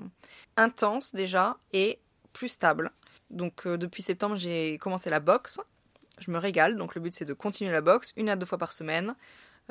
intense 0.56 1.14
déjà 1.14 1.58
et 1.74 2.00
plus 2.32 2.48
stable. 2.48 2.92
Donc 3.32 3.68
euh, 3.68 3.78
depuis 3.78 4.02
septembre, 4.02 4.38
j'ai 4.38 4.78
commencé 4.78 5.10
la 5.10 5.20
boxe. 5.20 5.60
Je 6.20 6.32
me 6.32 6.38
régale, 6.38 6.78
donc 6.78 6.96
le 6.96 7.02
but 7.02 7.14
c'est 7.14 7.26
de 7.26 7.34
continuer 7.34 7.74
la 7.74 7.82
boxe 7.82 8.14
une 8.16 8.30
à 8.30 8.38
deux 8.38 8.46
fois 8.46 8.58
par 8.58 8.72
semaine, 8.72 9.14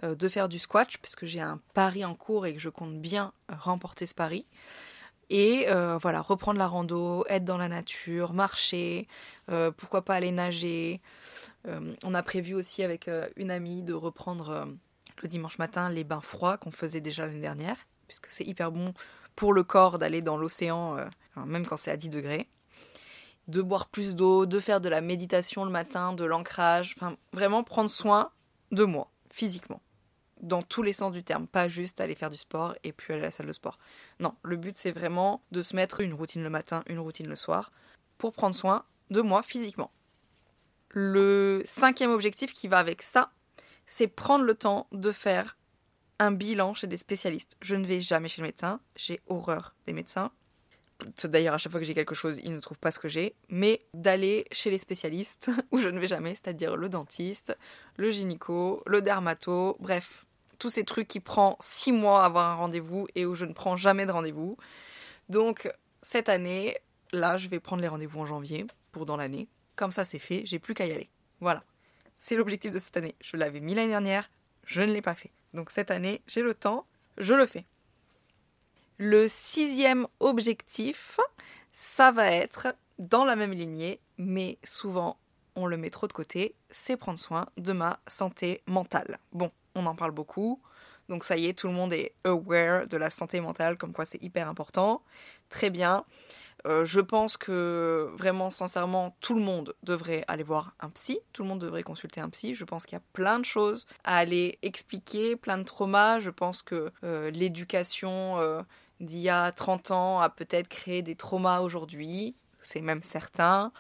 euh, 0.05 0.15
de 0.15 0.29
faire 0.29 0.51
du 0.51 0.59
squash 0.59 0.99
parce 0.99 1.17
que 1.17 1.25
j'ai 1.25 1.41
un 1.41 1.63
pari 1.73 2.05
en 2.05 2.15
cours 2.15 2.45
et 2.45 2.53
que 2.53 2.61
je 2.61 2.69
compte 2.69 3.01
bien 3.01 3.33
remporter 3.49 4.05
ce 4.05 4.15
pari. 4.15 4.45
Et 5.31 5.67
euh, 5.69 5.99
voilà, 5.99 6.23
reprendre 6.23 6.59
la 6.59 6.67
rando, 6.67 7.25
être 7.29 7.45
dans 7.45 7.59
la 7.59 7.69
nature, 7.69 8.33
marcher, 8.33 9.07
euh, 9.51 9.71
pourquoi 9.71 10.03
pas 10.03 10.15
aller 10.15 10.33
nager. 10.33 11.01
Euh, 11.67 11.95
on 12.05 12.15
a 12.15 12.23
prévu 12.23 12.55
aussi 12.55 12.83
avec 12.83 13.11
une 13.37 13.51
amie 13.51 13.83
de 13.83 13.93
reprendre 13.93 14.69
le 15.23 15.29
dimanche 15.29 15.59
matin 15.59 15.91
les 15.91 16.05
bains 16.05 16.21
froids 16.21 16.57
qu'on 16.57 16.71
faisait 16.71 17.01
déjà 17.01 17.27
l'année 17.27 17.41
dernière, 17.41 17.77
puisque 18.07 18.31
c'est 18.31 18.45
hyper 18.45 18.73
bon 18.73 18.95
pour 19.37 19.53
le 19.53 19.63
corps 19.63 19.99
d'aller 19.99 20.23
dans 20.23 20.37
l'océan, 20.37 20.97
même 21.37 21.67
quand 21.67 21.77
c'est 21.77 21.91
à 21.91 21.97
10 21.97 22.09
degrés. 22.09 22.49
De 23.49 23.63
boire 23.63 23.89
plus 23.89 24.15
d'eau, 24.15 24.47
de 24.47 24.61
faire 24.61 24.81
de 24.81 24.89
la 24.89 25.01
méditation 25.01 25.65
le 25.65 25.71
matin, 25.71 26.13
de 26.13 26.25
l'ancrage, 26.25 26.95
enfin 26.97 27.17
vraiment 27.33 27.65
prendre 27.65 27.89
soin 27.89 28.31
de 28.73 28.85
moi, 28.85 29.11
physiquement 29.31 29.81
dans 30.41 30.63
tous 30.63 30.83
les 30.83 30.93
sens 30.93 31.13
du 31.13 31.23
terme, 31.23 31.47
pas 31.47 31.69
juste 31.69 32.01
aller 32.01 32.15
faire 32.15 32.31
du 32.31 32.37
sport 32.37 32.75
et 32.85 32.93
puis 32.93 33.13
aller 33.13 33.23
à 33.23 33.27
la 33.27 33.31
salle 33.31 33.47
de 33.47 33.53
sport. 33.53 33.79
Non, 34.21 34.35
le 34.43 34.57
but 34.57 34.77
c'est 34.77 34.93
vraiment 34.93 35.43
de 35.51 35.63
se 35.63 35.75
mettre 35.75 36.01
une 36.01 36.15
routine 36.15 36.43
le 36.43 36.51
matin, 36.51 36.83
une 36.89 36.99
routine 36.99 37.29
le 37.29 37.37
soir, 37.37 37.73
pour 38.19 38.33
prendre 38.33 38.55
soin 38.55 38.85
de 39.11 39.21
moi 39.21 39.43
physiquement. 39.43 39.91
Le 40.91 41.63
cinquième 41.65 42.11
objectif 42.11 42.53
qui 42.53 42.69
va 42.69 42.79
avec 42.79 43.03
ça, 43.03 43.31
c'est 43.87 44.09
prendre 44.09 44.45
le 44.45 44.55
temps 44.55 44.87
de 44.93 45.13
faire 45.13 45.57
un 46.19 46.33
bilan 46.33 46.75
chez 46.75 46.87
des 46.87 46.97
spécialistes. 46.97 47.57
Je 47.61 47.77
ne 47.77 47.87
vais 47.87 48.01
jamais 48.01 48.29
chez 48.29 48.43
le 48.43 48.47
médecin, 48.47 48.81
j'ai 48.97 49.21
horreur 49.29 49.75
des 49.87 49.93
médecins. 49.93 50.31
D'ailleurs, 51.25 51.55
à 51.55 51.59
chaque 51.59 51.71
fois 51.71 51.81
que 51.81 51.87
j'ai 51.87 51.95
quelque 51.95 52.15
chose, 52.15 52.41
ils 52.43 52.53
ne 52.53 52.59
trouvent 52.59 52.79
pas 52.79 52.91
ce 52.91 52.99
que 52.99 53.09
j'ai. 53.09 53.37
Mais 53.49 53.87
d'aller 53.95 54.47
chez 54.51 54.71
les 54.71 54.79
spécialistes, 54.79 55.51
où 55.71 55.79
je 55.79 55.89
ne 55.89 55.99
vais 55.99 56.09
jamais, 56.09 56.35
c'est-à-dire 56.35 56.77
le 56.77 56.89
dentiste, 56.89 57.57
le 57.97 58.11
gynéco, 58.11 58.83
le 58.87 59.01
dermato, 59.01 59.77
bref, 59.79 60.27
tous 60.59 60.71
ces 60.71 60.85
trucs 60.85 61.09
qui 61.09 61.21
prend 61.21 61.57
six 61.61 61.93
mois 61.93 62.23
à 62.23 62.27
avoir 62.27 62.51
un 62.51 62.55
rendez-vous 62.55 63.07
et 63.15 63.27
où 63.27 63.35
je 63.35 63.45
ne 63.45 63.53
prends 63.53 63.77
jamais 63.77 64.07
de 64.07 64.13
rendez-vous. 64.13 64.57
Donc 65.29 65.73
cette 66.03 66.29
année, 66.29 66.77
là, 67.13 67.37
je 67.37 67.49
vais 67.49 67.61
prendre 67.61 67.83
les 67.83 67.89
rendez-vous 67.89 68.21
en 68.21 68.27
janvier 68.27 68.67
pour 68.93 69.07
dans 69.07 69.17
l'année. 69.17 69.49
Comme 69.77 69.93
ça, 69.93 70.05
c'est 70.05 70.19
fait, 70.19 70.43
j'ai 70.45 70.59
plus 70.59 70.75
qu'à 70.75 70.87
y 70.87 70.93
aller. 70.93 71.09
Voilà. 71.41 71.63
C'est 72.17 72.37
l'objectif 72.37 72.73
de 72.73 72.79
cette 72.79 72.97
année. 72.97 73.15
Je 73.21 73.37
l'avais 73.37 73.61
mis 73.61 73.75
l'année 73.75 73.89
dernière, 73.89 74.31
je 74.65 74.83
ne 74.83 74.93
l'ai 74.93 75.03
pas 75.03 75.15
fait. 75.15 75.31
Donc 75.55 75.71
cette 75.71 75.91
année, 75.91 76.23
j'ai 76.27 76.43
le 76.43 76.55
temps, 76.55 76.87
je 77.17 77.35
le 77.35 77.47
fais. 77.47 77.65
Le 78.97 79.29
sixième 79.29 80.09
objectif, 80.19 81.21
ça 81.73 82.11
va 82.11 82.33
être 82.33 82.75
dans 82.99 83.25
la 83.25 83.37
même 83.37 83.53
lignée, 83.53 84.01
mais 84.17 84.59
souvent 84.65 85.17
on 85.55 85.67
le 85.67 85.77
met 85.77 85.91
trop 85.91 86.07
de 86.07 86.13
côté, 86.13 86.55
c'est 86.71 86.97
prendre 86.97 87.19
soin 87.19 87.47
de 87.57 87.73
ma 87.73 88.01
santé 88.07 88.63
mentale. 88.67 89.19
Bon, 89.33 89.51
on 89.75 89.87
en 89.87 89.95
parle 89.95 90.13
beaucoup. 90.13 90.61
Donc 91.09 91.25
ça 91.25 91.37
y 91.37 91.47
est, 91.47 91.59
tout 91.59 91.69
le 91.69 91.73
monde 91.73 91.93
est 91.93 92.13
aware 92.25 92.87
de 92.87 92.97
la 92.97 93.11
santé 93.11 93.41
mentale, 93.41 93.79
comme 93.79 93.93
quoi 93.93 94.05
c'est 94.05 94.23
hyper 94.23 94.49
important. 94.49 95.03
Très 95.49 95.71
bien. 95.71 96.05
Euh, 96.67 96.85
je 96.85 97.01
pense 97.01 97.37
que 97.37 98.11
vraiment, 98.15 98.51
sincèrement, 98.51 99.17
tout 99.21 99.35
le 99.35 99.41
monde 99.41 99.75
devrait 99.85 100.25
aller 100.29 100.43
voir 100.43 100.75
un 100.81 100.91
psy, 100.91 101.21
tout 101.33 101.43
le 101.43 101.49
monde 101.49 101.61
devrait 101.61 101.83
consulter 101.83 102.21
un 102.21 102.29
psy. 102.29 102.55
Je 102.55 102.65
pense 102.65 102.85
qu'il 102.85 102.97
y 102.97 103.01
a 103.01 103.05
plein 103.13 103.39
de 103.39 103.45
choses 103.45 103.87
à 104.05 104.19
aller 104.19 104.59
expliquer, 104.63 105.37
plein 105.37 105.59
de 105.59 105.63
traumas. 105.63 106.19
Je 106.19 106.31
pense 106.31 106.63
que 106.63 106.91
euh, 107.05 107.31
l'éducation 107.31 108.39
euh, 108.39 108.63
d'il 109.01 109.21
y 109.21 109.29
a 109.29 109.53
30 109.53 109.93
ans 109.93 110.21
a 110.21 110.29
peut-être 110.29 110.69
créé 110.69 111.03
des 111.03 111.15
traumas 111.15 111.61
aujourd'hui, 111.61 112.35
c'est 112.61 112.81
même 112.81 113.03
certain. 113.03 113.73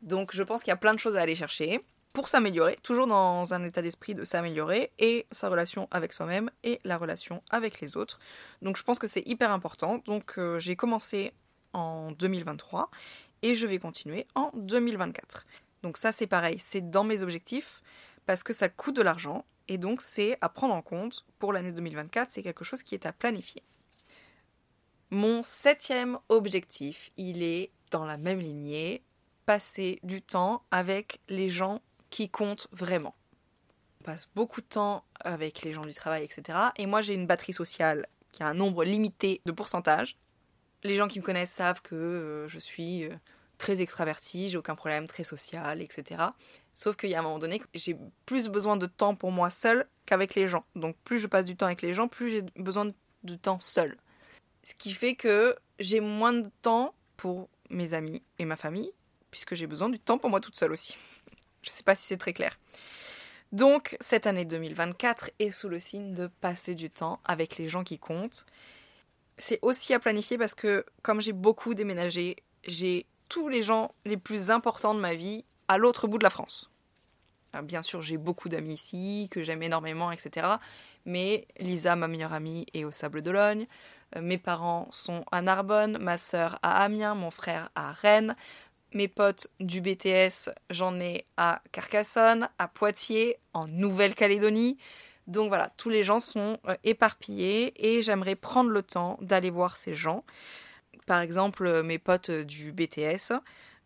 Donc 0.00 0.34
je 0.34 0.42
pense 0.42 0.62
qu'il 0.62 0.70
y 0.70 0.74
a 0.74 0.76
plein 0.76 0.94
de 0.94 0.98
choses 1.00 1.16
à 1.16 1.20
aller 1.20 1.36
chercher 1.36 1.84
pour 2.18 2.26
s'améliorer, 2.26 2.76
toujours 2.82 3.06
dans 3.06 3.54
un 3.54 3.62
état 3.62 3.80
d'esprit 3.80 4.12
de 4.12 4.24
s'améliorer, 4.24 4.90
et 4.98 5.28
sa 5.30 5.48
relation 5.48 5.86
avec 5.92 6.12
soi-même 6.12 6.50
et 6.64 6.80
la 6.82 6.98
relation 6.98 7.44
avec 7.48 7.80
les 7.80 7.96
autres. 7.96 8.18
Donc 8.60 8.76
je 8.76 8.82
pense 8.82 8.98
que 8.98 9.06
c'est 9.06 9.22
hyper 9.24 9.52
important. 9.52 9.98
Donc 9.98 10.36
j'ai 10.58 10.74
commencé 10.74 11.32
en 11.74 12.10
2023 12.10 12.90
et 13.42 13.54
je 13.54 13.68
vais 13.68 13.78
continuer 13.78 14.26
en 14.34 14.50
2024. 14.54 15.46
Donc 15.84 15.96
ça 15.96 16.10
c'est 16.10 16.26
pareil, 16.26 16.56
c'est 16.58 16.90
dans 16.90 17.04
mes 17.04 17.22
objectifs 17.22 17.82
parce 18.26 18.42
que 18.42 18.52
ça 18.52 18.68
coûte 18.68 18.96
de 18.96 19.02
l'argent 19.02 19.44
et 19.68 19.78
donc 19.78 20.00
c'est 20.00 20.38
à 20.40 20.48
prendre 20.48 20.74
en 20.74 20.82
compte 20.82 21.24
pour 21.38 21.52
l'année 21.52 21.70
2024, 21.70 22.30
c'est 22.32 22.42
quelque 22.42 22.64
chose 22.64 22.82
qui 22.82 22.96
est 22.96 23.06
à 23.06 23.12
planifier. 23.12 23.62
Mon 25.10 25.44
septième 25.44 26.18
objectif, 26.30 27.12
il 27.16 27.44
est 27.44 27.70
dans 27.92 28.04
la 28.04 28.16
même 28.16 28.40
lignée, 28.40 29.04
passer 29.46 30.00
du 30.02 30.20
temps 30.20 30.64
avec 30.72 31.20
les 31.28 31.48
gens 31.48 31.80
qui 32.10 32.28
comptent 32.28 32.68
vraiment. 32.72 33.14
On 34.00 34.04
passe 34.04 34.28
beaucoup 34.34 34.60
de 34.60 34.66
temps 34.66 35.04
avec 35.20 35.62
les 35.62 35.72
gens 35.72 35.84
du 35.84 35.94
travail, 35.94 36.24
etc. 36.24 36.58
Et 36.76 36.86
moi 36.86 37.00
j'ai 37.00 37.14
une 37.14 37.26
batterie 37.26 37.52
sociale 37.52 38.06
qui 38.32 38.42
a 38.42 38.46
un 38.46 38.54
nombre 38.54 38.84
limité 38.84 39.40
de 39.46 39.52
pourcentage 39.52 40.16
les 40.84 40.94
gens 40.94 41.08
qui 41.08 41.18
me 41.18 41.24
connaissent 41.24 41.52
savent 41.52 41.82
que 41.82 41.94
euh, 41.94 42.48
je 42.48 42.58
suis 42.58 43.04
euh, 43.04 43.14
très 43.58 43.80
extravertie, 43.80 44.48
j'ai 44.48 44.58
aucun 44.58 44.74
problème, 44.74 45.06
très 45.06 45.24
social, 45.24 45.82
etc. 45.82 46.22
Sauf 46.74 46.96
qu'il 46.96 47.10
y 47.10 47.14
a 47.14 47.18
un 47.18 47.22
moment 47.22 47.38
donné, 47.38 47.60
j'ai 47.74 47.96
plus 48.26 48.48
besoin 48.48 48.76
de 48.76 48.86
temps 48.86 49.14
pour 49.14 49.32
moi 49.32 49.50
seule 49.50 49.86
qu'avec 50.06 50.34
les 50.34 50.46
gens. 50.46 50.64
Donc 50.76 50.96
plus 51.04 51.18
je 51.18 51.26
passe 51.26 51.46
du 51.46 51.56
temps 51.56 51.66
avec 51.66 51.82
les 51.82 51.94
gens, 51.94 52.08
plus 52.08 52.30
j'ai 52.30 52.42
besoin 52.56 52.92
de 53.24 53.34
temps 53.34 53.58
seul. 53.58 53.96
Ce 54.62 54.74
qui 54.74 54.92
fait 54.92 55.14
que 55.14 55.56
j'ai 55.80 56.00
moins 56.00 56.32
de 56.32 56.48
temps 56.62 56.94
pour 57.16 57.48
mes 57.70 57.94
amis 57.94 58.22
et 58.38 58.44
ma 58.44 58.56
famille, 58.56 58.92
puisque 59.30 59.54
j'ai 59.54 59.66
besoin 59.66 59.88
du 59.88 59.98
temps 59.98 60.18
pour 60.18 60.30
moi 60.30 60.40
toute 60.40 60.56
seule 60.56 60.72
aussi. 60.72 60.96
Je 61.62 61.70
ne 61.70 61.72
sais 61.72 61.82
pas 61.82 61.96
si 61.96 62.04
c'est 62.04 62.16
très 62.16 62.32
clair. 62.32 62.58
Donc 63.52 63.96
cette 64.00 64.26
année 64.26 64.44
2024 64.44 65.30
est 65.38 65.50
sous 65.50 65.68
le 65.68 65.78
signe 65.78 66.12
de 66.12 66.26
passer 66.26 66.74
du 66.74 66.90
temps 66.90 67.20
avec 67.24 67.56
les 67.56 67.68
gens 67.68 67.82
qui 67.84 67.98
comptent 67.98 68.44
c'est 69.38 69.60
aussi 69.62 69.94
à 69.94 69.98
planifier 69.98 70.36
parce 70.36 70.54
que 70.54 70.84
comme 71.02 71.20
j'ai 71.20 71.32
beaucoup 71.32 71.74
déménagé, 71.74 72.36
j'ai 72.64 73.06
tous 73.28 73.48
les 73.48 73.62
gens 73.62 73.94
les 74.04 74.16
plus 74.16 74.50
importants 74.50 74.94
de 74.94 75.00
ma 75.00 75.14
vie 75.14 75.44
à 75.68 75.78
l'autre 75.78 76.08
bout 76.08 76.18
de 76.18 76.24
la 76.24 76.30
France. 76.30 76.70
bien 77.62 77.82
sûr, 77.82 78.02
j'ai 78.02 78.18
beaucoup 78.18 78.48
d'amis 78.48 78.74
ici, 78.74 79.28
que 79.30 79.42
j'aime 79.42 79.62
énormément, 79.62 80.12
etc. 80.12 80.46
Mais 81.06 81.46
Lisa, 81.58 81.96
ma 81.96 82.08
meilleure 82.08 82.32
amie, 82.32 82.66
est 82.74 82.84
au 82.84 82.90
Sable 82.90 83.22
d'Olonne. 83.22 83.66
Euh, 84.16 84.22
mes 84.22 84.38
parents 84.38 84.88
sont 84.90 85.24
à 85.30 85.42
Narbonne, 85.42 85.98
ma 85.98 86.18
sœur 86.18 86.58
à 86.62 86.82
Amiens, 86.82 87.14
mon 87.14 87.30
frère 87.30 87.70
à 87.74 87.92
Rennes. 87.92 88.36
Mes 88.94 89.08
potes 89.08 89.48
du 89.60 89.82
BTS, 89.82 90.50
j'en 90.70 90.98
ai 90.98 91.26
à 91.36 91.62
Carcassonne, 91.72 92.48
à 92.58 92.68
Poitiers, 92.68 93.36
en 93.52 93.66
Nouvelle-Calédonie. 93.66 94.78
Donc 95.26 95.48
voilà, 95.48 95.70
tous 95.76 95.90
les 95.90 96.02
gens 96.02 96.20
sont 96.20 96.58
euh, 96.66 96.74
éparpillés 96.84 97.74
et 97.86 98.00
j'aimerais 98.00 98.34
prendre 98.34 98.70
le 98.70 98.82
temps 98.82 99.18
d'aller 99.20 99.50
voir 99.50 99.76
ces 99.76 99.94
gens. 99.94 100.24
Par 101.06 101.20
exemple, 101.20 101.66
euh, 101.66 101.82
mes 101.82 101.98
potes 101.98 102.30
euh, 102.30 102.44
du 102.44 102.72
BTS, 102.72 103.34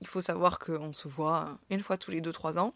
il 0.00 0.06
faut 0.06 0.20
savoir 0.20 0.60
qu'on 0.60 0.92
se 0.92 1.08
voit 1.08 1.58
une 1.68 1.82
fois 1.82 1.98
tous 1.98 2.12
les 2.12 2.20
2-3 2.20 2.60
ans, 2.60 2.74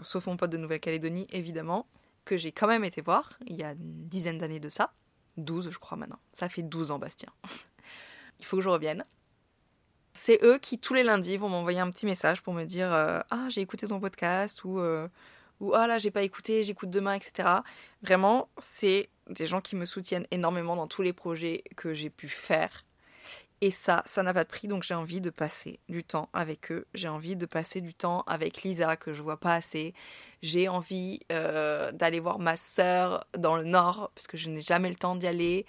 sauf 0.00 0.26
mon 0.26 0.36
pote 0.36 0.50
de 0.50 0.58
Nouvelle-Calédonie 0.58 1.26
évidemment, 1.30 1.86
que 2.26 2.36
j'ai 2.36 2.52
quand 2.52 2.66
même 2.66 2.84
été 2.84 3.00
voir 3.00 3.38
il 3.46 3.56
y 3.56 3.62
a 3.62 3.72
une 3.72 4.06
dizaine 4.06 4.36
d'années 4.36 4.60
de 4.60 4.68
ça. 4.68 4.92
12 5.38 5.70
je 5.70 5.78
crois 5.78 5.96
maintenant. 5.96 6.20
Ça 6.34 6.50
fait 6.50 6.62
12 6.62 6.90
ans 6.90 6.98
Bastien. 6.98 7.30
il 8.38 8.44
faut 8.44 8.58
que 8.58 8.62
je 8.62 8.68
revienne. 8.68 9.06
C'est 10.14 10.42
eux 10.42 10.58
qui 10.58 10.78
tous 10.78 10.94
les 10.94 11.02
lundis 11.02 11.36
vont 11.36 11.48
m'envoyer 11.48 11.80
un 11.80 11.90
petit 11.90 12.06
message 12.06 12.42
pour 12.42 12.54
me 12.54 12.64
dire 12.64 12.90
Ah 12.92 13.46
j'ai 13.48 13.60
écouté 13.60 13.86
ton 13.86 14.00
podcast 14.00 14.64
ou 14.64 14.80
ou 15.60 15.74
ah 15.74 15.86
là 15.86 15.98
j'ai 15.98 16.10
pas 16.10 16.22
écouté, 16.22 16.62
j'écoute 16.62 16.90
demain, 16.90 17.14
etc. 17.14 17.48
Vraiment, 18.02 18.48
c'est 18.58 19.08
des 19.28 19.46
gens 19.46 19.60
qui 19.60 19.76
me 19.76 19.84
soutiennent 19.84 20.26
énormément 20.30 20.76
dans 20.76 20.86
tous 20.86 21.02
les 21.02 21.12
projets 21.12 21.64
que 21.76 21.94
j'ai 21.94 22.10
pu 22.10 22.28
faire. 22.28 22.84
Et 23.60 23.70
ça, 23.70 24.02
ça 24.04 24.22
n'a 24.22 24.34
pas 24.34 24.44
de 24.44 24.48
prix, 24.48 24.68
donc 24.68 24.82
j'ai 24.82 24.94
envie 24.94 25.22
de 25.22 25.30
passer 25.30 25.78
du 25.88 26.04
temps 26.04 26.28
avec 26.34 26.70
eux. 26.70 26.86
J'ai 26.92 27.08
envie 27.08 27.34
de 27.34 27.46
passer 27.46 27.80
du 27.80 27.94
temps 27.94 28.22
avec 28.26 28.62
Lisa, 28.62 28.96
que 28.96 29.14
je 29.14 29.22
vois 29.22 29.38
pas 29.38 29.54
assez. 29.54 29.94
J'ai 30.42 30.68
envie 30.68 31.20
euh, 31.32 31.90
d'aller 31.92 32.20
voir 32.20 32.38
ma 32.38 32.56
sœur 32.56 33.26
dans 33.38 33.56
le 33.56 33.64
nord, 33.64 34.10
parce 34.14 34.26
que 34.26 34.36
je 34.36 34.50
n'ai 34.50 34.60
jamais 34.60 34.90
le 34.90 34.96
temps 34.96 35.16
d'y 35.16 35.26
aller. 35.26 35.64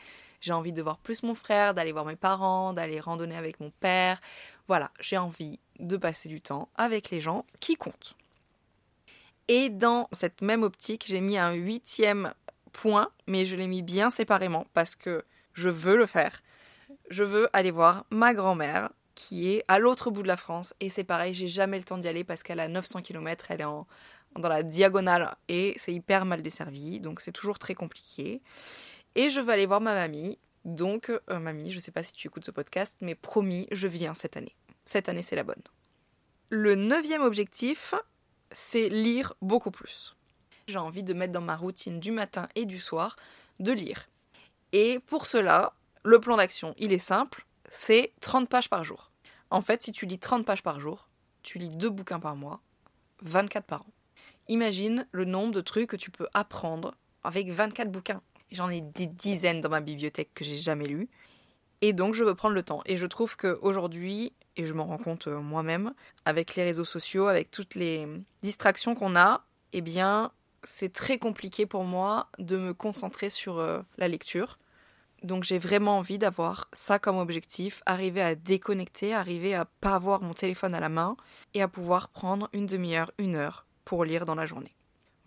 J'ai 0.46 0.54
envie 0.54 0.74
de 0.74 0.82
voir 0.84 1.00
plus 1.00 1.24
mon 1.24 1.34
frère, 1.34 1.74
d'aller 1.74 1.92
voir 1.92 2.06
mes 2.06 2.16
parents, 2.16 2.72
d'aller 2.72 3.00
randonner 3.00 3.36
avec 3.36 3.60
mon 3.60 3.72
père. 3.72 4.22
Voilà, 4.68 4.92
j'ai 5.00 5.18
envie 5.18 5.60
de 5.80 5.98
passer 5.98 6.30
du 6.30 6.40
temps 6.40 6.70
avec 6.75 7.10
les 7.10 7.20
gens 7.20 7.48
qui 7.60 7.75
comptent. 7.75 8.16
Et 9.48 9.70
dans 9.70 10.08
cette 10.12 10.44
même 10.44 10.62
optique, 10.62 11.06
j'ai 11.08 11.20
mis 11.20 11.40
un 11.40 11.54
huitième 11.54 12.32
point, 12.74 13.10
mais 13.25 13.44
je 13.44 13.56
l'ai 13.56 13.66
mis 13.66 13.82
bien 13.82 14.12
séparément 14.12 14.68
parce 14.75 14.96
que 14.96 15.25
je 15.54 15.70
veux 15.70 15.98
le 15.98 16.06
faire. 16.06 16.44
Je 17.10 17.24
veux 17.24 17.50
aller 17.52 17.72
voir 17.72 18.06
ma 18.12 18.36
grand-mère 18.36 18.92
qui 19.16 19.52
est 19.52 19.64
à 19.68 19.80
l'autre 19.80 20.12
bout 20.12 20.22
de 20.22 20.28
la 20.28 20.38
France 20.38 20.75
et 20.80 20.90
c'est 20.90 21.04
pareil, 21.04 21.34
j'ai 21.34 21.48
jamais 21.48 21.80
le 21.80 21.86
temps 21.86 21.98
d'y 21.98 22.08
aller 22.08 22.24
parce 22.24 22.44
qu'elle 22.44 22.60
a 22.60 22.68
900 22.68 23.02
km, 23.02 23.48
elle 23.50 23.62
est 23.62 23.64
dans 23.64 23.88
la 24.36 24.62
diagonale 24.62 25.36
et 25.48 25.74
c'est 25.78 25.94
hyper 25.94 26.24
mal 26.25 26.44
desservi, 26.44 27.00
donc 27.00 27.20
c'est 27.20 27.32
toujours 27.32 27.58
très 27.58 27.74
compliqué. 27.74 28.44
Et 29.15 29.29
je 29.29 29.39
veux 29.39 29.51
aller 29.51 29.65
voir 29.65 29.81
ma 29.81 29.93
mamie, 29.93 30.38
donc 30.65 31.10
euh, 31.10 31.39
mamie, 31.39 31.72
je 31.72 31.79
sais 31.79 31.91
pas 31.91 32.03
si 32.03 32.13
tu 32.13 32.27
écoutes 32.27 32.45
ce 32.45 32.51
podcast, 32.51 32.98
mais 33.01 33.15
promis, 33.15 33.67
je 33.72 33.88
viens 33.88 34.13
cette 34.13 34.36
année. 34.36 34.55
Cette 34.84 35.10
année, 35.10 35.22
c'est 35.22 35.36
la 35.36 35.43
bonne. 35.43 35.62
Le 36.50 36.75
neuvième 36.75 37.22
objectif, 37.22 37.95
c'est 38.51 38.89
lire 38.89 39.34
beaucoup 39.41 39.72
plus. 39.72 40.15
J'ai 40.67 40.77
envie 40.77 41.03
de 41.03 41.13
mettre 41.13 41.34
dans 41.34 41.41
ma 41.41 41.55
routine 41.55 42.00
du 42.00 42.12
matin 42.12 42.50
et 42.55 42.65
du 42.65 42.79
soir 42.79 43.15
de 43.60 43.72
lire. 43.72 44.10
Et 44.74 45.00
pour 45.00 45.27
cela, 45.27 45.74
le 46.03 46.19
plan 46.19 46.38
d'action, 46.38 46.75
il 46.77 46.91
est 46.91 47.00
simple, 47.00 47.45
c'est 47.69 48.13
30 48.19 48.50
pages 48.50 48.69
par 48.69 48.84
jour. 48.84 49.12
En 49.50 49.62
fait, 49.62 49.84
si 49.84 49.91
tu 49.91 50.05
lis 50.05 50.19
30 50.19 50.45
pages 50.45 50.63
par 50.63 50.79
jour, 50.79 51.07
tu 51.43 51.60
lis 51.60 51.69
deux 51.69 51.89
bouquins 51.89 52.19
par 52.19 52.36
mois, 52.36 52.62
24 53.22 53.65
par 53.65 53.81
an. 53.81 53.91
Imagine 54.48 55.07
le 55.12 55.25
nombre 55.25 55.53
de 55.53 55.62
trucs 55.62 55.89
que 55.89 55.95
tu 55.95 56.12
peux 56.12 56.27
apprendre 56.34 56.95
avec 57.24 57.50
24 57.50 57.91
bouquins. 57.91 58.22
J'en 58.56 58.70
ai 58.70 58.80
des 58.80 59.06
dizaines 59.06 59.60
dans 59.60 59.70
ma 59.70 59.82
bibliothèque 59.82 60.30
que 60.34 60.46
j'ai 60.46 60.56
jamais 60.56 60.86
lues. 60.86 61.10
Et 61.82 61.92
donc 61.92 62.14
je 62.14 62.24
veux 62.24 62.36
prendre 62.36 62.56
le 62.56 62.64
temps. 62.64 62.82
Et 62.86 62.96
je 62.96 63.06
trouve 63.06 63.36
qu'aujourd'hui, 63.36 64.32
et 64.56 64.66
je 64.66 64.74
m'en 64.74 64.86
rends 64.86 64.98
compte 64.98 65.28
euh, 65.28 65.40
moi-même, 65.40 65.94
avec 66.24 66.56
les 66.56 66.64
réseaux 66.64 66.86
sociaux, 66.86 67.28
avec 67.28 67.52
toutes 67.52 67.76
les 67.76 68.08
distractions 68.42 68.96
qu'on 68.96 69.18
a, 69.18 69.46
eh 69.74 69.82
bien, 69.82 70.32
c'est 70.64 70.94
très 70.94 71.20
compliqué 71.20 71.66
pour 71.66 71.84
moi 71.84 72.30
de 72.40 72.58
me 72.58 72.74
concentrer 72.74 73.30
sur 73.30 73.60
euh, 73.60 73.82
la 73.98 74.08
lecture. 74.08 74.58
Donc 75.22 75.44
j'ai 75.44 75.60
vraiment 75.60 75.98
envie 75.98 76.18
d'avoir 76.18 76.70
ça 76.72 76.98
comme 76.98 77.18
objectif, 77.18 77.84
arriver 77.86 78.22
à 78.22 78.36
déconnecter, 78.36 79.14
arriver 79.14 79.54
à 79.54 79.66
pas 79.66 79.96
avoir 79.96 80.22
mon 80.22 80.34
téléphone 80.34 80.76
à 80.76 80.80
la 80.80 80.90
main 80.90 81.18
et 81.54 81.62
à 81.62 81.68
pouvoir 81.68 82.10
prendre 82.10 82.50
une 82.54 82.68
demi-heure, 82.68 83.12
une 83.18 83.36
heure 83.36 83.66
pour 83.84 84.06
lire 84.06 84.26
dans 84.26 84.36
la 84.36 84.46
journée. 84.46 84.76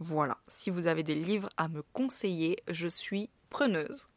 Voilà, 0.01 0.39
si 0.47 0.71
vous 0.71 0.87
avez 0.87 1.03
des 1.03 1.15
livres 1.15 1.49
à 1.57 1.69
me 1.69 1.83
conseiller, 1.93 2.63
je 2.69 2.87
suis 2.87 3.31
preneuse. 3.51 4.09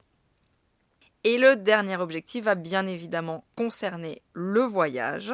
Et 1.24 1.38
le 1.38 1.56
dernier 1.56 1.98
objectif 1.98 2.46
va 2.46 2.56
bien 2.56 2.88
évidemment 2.88 3.46
concerner 3.56 4.22
le 4.34 4.62
voyage. 4.62 5.34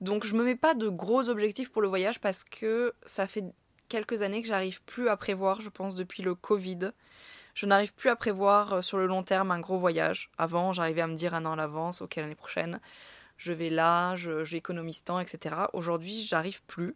Donc 0.00 0.24
je 0.24 0.34
me 0.34 0.44
mets 0.44 0.56
pas 0.56 0.74
de 0.74 0.88
gros 0.88 1.28
objectifs 1.28 1.70
pour 1.70 1.82
le 1.82 1.88
voyage 1.88 2.20
parce 2.20 2.44
que 2.44 2.92
ça 3.04 3.26
fait 3.26 3.44
quelques 3.88 4.22
années 4.22 4.42
que 4.42 4.48
j'arrive 4.48 4.82
plus 4.84 5.08
à 5.08 5.16
prévoir, 5.16 5.60
je 5.60 5.70
pense 5.70 5.96
depuis 5.96 6.22
le 6.22 6.34
Covid. 6.34 6.92
Je 7.54 7.66
n'arrive 7.66 7.94
plus 7.94 8.10
à 8.10 8.16
prévoir 8.16 8.74
euh, 8.74 8.82
sur 8.82 8.98
le 8.98 9.06
long 9.06 9.24
terme 9.24 9.50
un 9.50 9.58
gros 9.58 9.78
voyage. 9.78 10.30
Avant, 10.38 10.72
j'arrivais 10.72 11.00
à 11.00 11.08
me 11.08 11.16
dire 11.16 11.34
un 11.34 11.44
an 11.44 11.52
à 11.52 11.56
l'avance, 11.56 12.02
ok 12.02 12.14
l'année 12.16 12.36
prochaine, 12.36 12.80
je 13.36 13.52
vais 13.52 13.70
là, 13.70 14.14
j'économise 14.44 15.02
tant, 15.02 15.18
etc. 15.18 15.56
Aujourd'hui, 15.72 16.22
j'arrive 16.22 16.62
plus. 16.64 16.94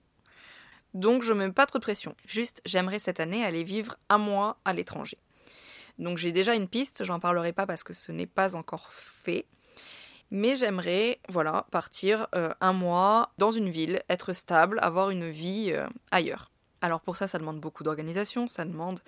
Donc 0.94 1.22
je 1.22 1.32
me 1.32 1.46
mets 1.46 1.52
pas 1.52 1.66
trop 1.66 1.78
de 1.78 1.82
pression. 1.82 2.14
Juste, 2.26 2.60
j'aimerais 2.64 2.98
cette 2.98 3.20
année 3.20 3.44
aller 3.44 3.64
vivre 3.64 3.96
un 4.08 4.18
mois 4.18 4.58
à 4.64 4.72
l'étranger. 4.72 5.18
Donc 5.98 6.18
j'ai 6.18 6.32
déjà 6.32 6.54
une 6.54 6.68
piste, 6.68 7.04
j'en 7.04 7.20
parlerai 7.20 7.52
pas 7.52 7.66
parce 7.66 7.84
que 7.84 7.92
ce 7.92 8.12
n'est 8.12 8.26
pas 8.26 8.56
encore 8.56 8.92
fait. 8.92 9.46
Mais 10.30 10.56
j'aimerais, 10.56 11.20
voilà, 11.28 11.66
partir 11.70 12.26
euh, 12.34 12.54
un 12.60 12.72
mois 12.72 13.32
dans 13.36 13.50
une 13.50 13.68
ville, 13.68 14.02
être 14.08 14.32
stable, 14.32 14.78
avoir 14.80 15.10
une 15.10 15.28
vie 15.28 15.72
euh, 15.72 15.86
ailleurs. 16.10 16.50
Alors 16.80 17.00
pour 17.00 17.16
ça, 17.16 17.28
ça 17.28 17.38
demande 17.38 17.60
beaucoup 17.60 17.84
d'organisation, 17.84 18.48
ça 18.48 18.64
demande 18.64 19.00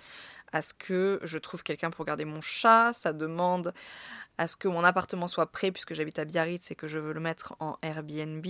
à 0.53 0.61
ce 0.61 0.73
que 0.73 1.19
je 1.23 1.37
trouve 1.37 1.63
quelqu'un 1.63 1.89
pour 1.89 2.05
garder 2.05 2.25
mon 2.25 2.41
chat, 2.41 2.93
ça 2.93 3.11
demande 3.11 3.73
à 4.37 4.47
ce 4.47 4.57
que 4.57 4.67
mon 4.67 4.83
appartement 4.83 5.27
soit 5.27 5.51
prêt 5.51 5.71
puisque 5.71 5.93
j'habite 5.93 6.19
à 6.19 6.25
Biarritz 6.25 6.71
et 6.71 6.75
que 6.75 6.87
je 6.87 6.99
veux 6.99 7.13
le 7.13 7.19
mettre 7.19 7.55
en 7.59 7.77
Airbnb, 7.81 8.45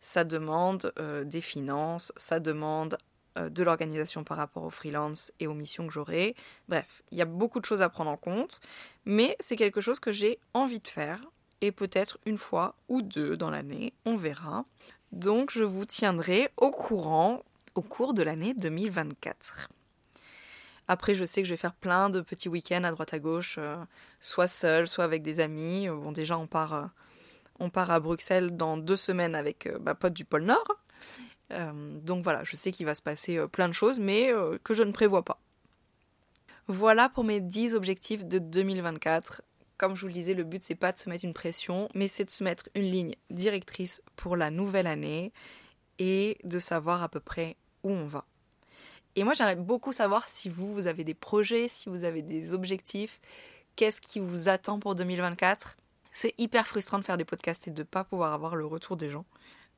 ça 0.00 0.24
demande 0.24 0.92
euh, 0.98 1.24
des 1.24 1.40
finances, 1.40 2.12
ça 2.16 2.40
demande 2.40 2.98
euh, 3.38 3.48
de 3.48 3.62
l'organisation 3.62 4.24
par 4.24 4.36
rapport 4.36 4.64
aux 4.64 4.70
freelance 4.70 5.32
et 5.40 5.46
aux 5.46 5.54
missions 5.54 5.86
que 5.86 5.92
j'aurai. 5.92 6.34
Bref, 6.68 7.02
il 7.10 7.18
y 7.18 7.22
a 7.22 7.26
beaucoup 7.26 7.60
de 7.60 7.64
choses 7.64 7.82
à 7.82 7.88
prendre 7.88 8.10
en 8.10 8.16
compte, 8.16 8.60
mais 9.04 9.36
c'est 9.40 9.56
quelque 9.56 9.80
chose 9.80 10.00
que 10.00 10.12
j'ai 10.12 10.38
envie 10.54 10.80
de 10.80 10.88
faire 10.88 11.20
et 11.62 11.72
peut-être 11.72 12.18
une 12.26 12.38
fois 12.38 12.74
ou 12.88 13.02
deux 13.02 13.36
dans 13.36 13.50
l'année, 13.50 13.94
on 14.04 14.16
verra. 14.16 14.64
Donc 15.12 15.50
je 15.50 15.62
vous 15.62 15.84
tiendrai 15.86 16.50
au 16.56 16.70
courant 16.70 17.42
au 17.74 17.82
cours 17.82 18.12
de 18.12 18.22
l'année 18.22 18.54
2024. 18.54 19.70
Après, 20.92 21.14
je 21.14 21.24
sais 21.24 21.42
que 21.42 21.48
je 21.48 21.54
vais 21.54 21.58
faire 21.58 21.74
plein 21.74 22.10
de 22.10 22.20
petits 22.20 22.48
week-ends 22.48 22.84
à 22.84 22.90
droite 22.90 23.14
à 23.14 23.18
gauche, 23.18 23.56
euh, 23.58 23.76
soit 24.20 24.48
seul, 24.48 24.86
soit 24.86 25.04
avec 25.04 25.22
des 25.22 25.40
amis. 25.40 25.88
Bon, 25.88 26.12
déjà, 26.12 26.36
on 26.36 26.46
part, 26.46 26.90
on 27.60 27.70
part 27.70 27.90
à 27.90 27.98
Bruxelles 27.98 28.56
dans 28.56 28.76
deux 28.76 28.96
semaines 28.96 29.34
avec 29.34 29.68
ma 29.80 29.94
pote 29.94 30.12
du 30.12 30.24
pôle 30.24 30.42
Nord. 30.42 30.82
Euh, 31.52 32.00
donc 32.00 32.24
voilà, 32.24 32.44
je 32.44 32.56
sais 32.56 32.72
qu'il 32.72 32.86
va 32.86 32.94
se 32.94 33.02
passer 33.02 33.36
euh, 33.36 33.46
plein 33.46 33.68
de 33.68 33.74
choses, 33.74 33.98
mais 33.98 34.32
euh, 34.32 34.58
que 34.64 34.74
je 34.74 34.82
ne 34.82 34.92
prévois 34.92 35.24
pas. 35.24 35.38
Voilà 36.68 37.08
pour 37.08 37.24
mes 37.24 37.40
10 37.40 37.74
objectifs 37.74 38.24
de 38.24 38.38
2024. 38.38 39.42
Comme 39.76 39.96
je 39.96 40.02
vous 40.02 40.06
le 40.06 40.12
disais, 40.12 40.34
le 40.34 40.44
but 40.44 40.62
c'est 40.62 40.74
pas 40.74 40.92
de 40.92 40.98
se 40.98 41.10
mettre 41.10 41.24
une 41.24 41.34
pression, 41.34 41.88
mais 41.94 42.08
c'est 42.08 42.24
de 42.24 42.30
se 42.30 42.44
mettre 42.44 42.68
une 42.74 42.84
ligne 42.84 43.14
directrice 43.30 44.02
pour 44.16 44.36
la 44.36 44.50
nouvelle 44.50 44.86
année 44.86 45.32
et 45.98 46.38
de 46.44 46.58
savoir 46.58 47.02
à 47.02 47.08
peu 47.08 47.20
près 47.20 47.56
où 47.82 47.90
on 47.90 48.06
va. 48.06 48.24
Et 49.16 49.24
moi 49.24 49.34
j'aimerais 49.34 49.56
beaucoup 49.56 49.92
savoir 49.92 50.28
si 50.28 50.48
vous, 50.48 50.72
vous 50.72 50.86
avez 50.86 51.04
des 51.04 51.14
projets, 51.14 51.68
si 51.68 51.88
vous 51.88 52.04
avez 52.04 52.22
des 52.22 52.54
objectifs, 52.54 53.20
qu'est-ce 53.76 54.00
qui 54.00 54.20
vous 54.20 54.48
attend 54.48 54.78
pour 54.78 54.94
2024. 54.94 55.76
C'est 56.10 56.34
hyper 56.38 56.66
frustrant 56.66 56.98
de 56.98 57.04
faire 57.04 57.16
des 57.16 57.24
podcasts 57.24 57.68
et 57.68 57.70
de 57.70 57.82
ne 57.82 57.86
pas 57.86 58.04
pouvoir 58.04 58.32
avoir 58.32 58.56
le 58.56 58.66
retour 58.66 58.96
des 58.96 59.10
gens. 59.10 59.24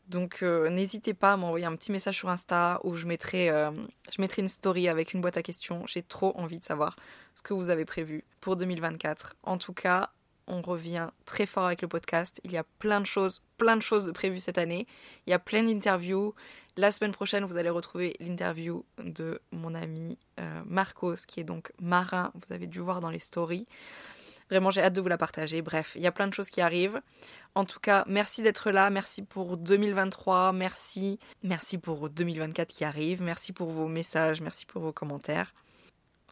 Donc 0.08 0.42
euh, 0.42 0.68
n'hésitez 0.68 1.14
pas 1.14 1.32
à 1.32 1.36
m'envoyer 1.36 1.64
un 1.64 1.74
petit 1.76 1.90
message 1.90 2.18
sur 2.18 2.28
Insta 2.28 2.80
où 2.84 2.94
je 2.94 3.06
mettrai, 3.06 3.48
euh, 3.50 3.70
je 4.14 4.20
mettrai 4.20 4.42
une 4.42 4.48
story 4.48 4.88
avec 4.88 5.14
une 5.14 5.20
boîte 5.20 5.36
à 5.36 5.42
questions. 5.42 5.86
J'ai 5.86 6.02
trop 6.02 6.36
envie 6.36 6.58
de 6.58 6.64
savoir 6.64 6.96
ce 7.34 7.42
que 7.42 7.54
vous 7.54 7.70
avez 7.70 7.84
prévu 7.84 8.24
pour 8.40 8.56
2024. 8.56 9.34
En 9.44 9.56
tout 9.56 9.72
cas, 9.72 10.10
on 10.46 10.60
revient 10.60 11.08
très 11.24 11.46
fort 11.46 11.64
avec 11.64 11.80
le 11.80 11.88
podcast. 11.88 12.40
Il 12.44 12.52
y 12.52 12.58
a 12.58 12.64
plein 12.78 13.00
de 13.00 13.06
choses, 13.06 13.42
plein 13.56 13.76
de 13.76 13.82
choses 13.82 14.04
de 14.04 14.12
prévues 14.12 14.38
cette 14.38 14.58
année. 14.58 14.86
Il 15.26 15.30
y 15.30 15.34
a 15.34 15.38
plein 15.38 15.62
d'interviews. 15.62 16.34
La 16.76 16.90
semaine 16.90 17.12
prochaine, 17.12 17.44
vous 17.44 17.56
allez 17.56 17.70
retrouver 17.70 18.16
l'interview 18.18 18.84
de 18.98 19.40
mon 19.52 19.76
ami 19.76 20.18
euh, 20.40 20.62
Marcos, 20.66 21.14
qui 21.26 21.38
est 21.38 21.44
donc 21.44 21.70
marin. 21.80 22.32
Vous 22.34 22.52
avez 22.52 22.66
dû 22.66 22.80
voir 22.80 23.00
dans 23.00 23.10
les 23.10 23.20
stories. 23.20 23.66
Vraiment, 24.50 24.72
j'ai 24.72 24.82
hâte 24.82 24.92
de 24.92 25.00
vous 25.00 25.08
la 25.08 25.16
partager. 25.16 25.62
Bref, 25.62 25.92
il 25.94 26.02
y 26.02 26.06
a 26.08 26.12
plein 26.12 26.26
de 26.26 26.34
choses 26.34 26.50
qui 26.50 26.60
arrivent. 26.60 27.00
En 27.54 27.64
tout 27.64 27.78
cas, 27.78 28.04
merci 28.08 28.42
d'être 28.42 28.72
là. 28.72 28.90
Merci 28.90 29.22
pour 29.22 29.56
2023. 29.56 30.52
Merci. 30.52 31.20
Merci 31.44 31.78
pour 31.78 32.10
2024 32.10 32.68
qui 32.68 32.84
arrive. 32.84 33.22
Merci 33.22 33.52
pour 33.52 33.70
vos 33.70 33.86
messages. 33.86 34.40
Merci 34.40 34.66
pour 34.66 34.82
vos 34.82 34.92
commentaires. 34.92 35.54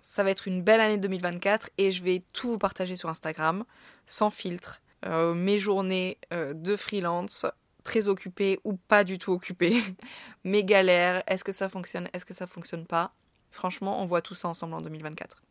Ça 0.00 0.25
va 0.25 0.30
être 0.30 0.49
une 0.49 0.62
belle 0.62 0.80
année 0.80 0.99
2024 0.99 1.70
et 1.78 1.92
je 1.92 2.02
vais 2.02 2.25
tout 2.32 2.49
vous 2.49 2.58
partager 2.58 2.96
sur 2.96 3.08
Instagram, 3.08 3.64
sans 4.06 4.30
filtre. 4.30 4.82
Euh, 5.06 5.34
mes 5.34 5.58
journées 5.58 6.18
euh, 6.32 6.52
de 6.52 6.76
freelance, 6.76 7.46
très 7.82 8.08
occupées 8.08 8.58
ou 8.64 8.74
pas 8.74 9.04
du 9.04 9.18
tout 9.18 9.32
occupées. 9.32 9.82
mes 10.44 10.64
galères, 10.64 11.22
est-ce 11.26 11.44
que 11.44 11.52
ça 11.52 11.68
fonctionne, 11.68 12.08
est-ce 12.12 12.24
que 12.24 12.34
ça 12.34 12.46
fonctionne 12.46 12.86
pas? 12.86 13.14
Franchement, 13.50 14.00
on 14.00 14.06
voit 14.06 14.22
tout 14.22 14.34
ça 14.34 14.48
ensemble 14.48 14.74
en 14.74 14.80
2024. 14.80 15.42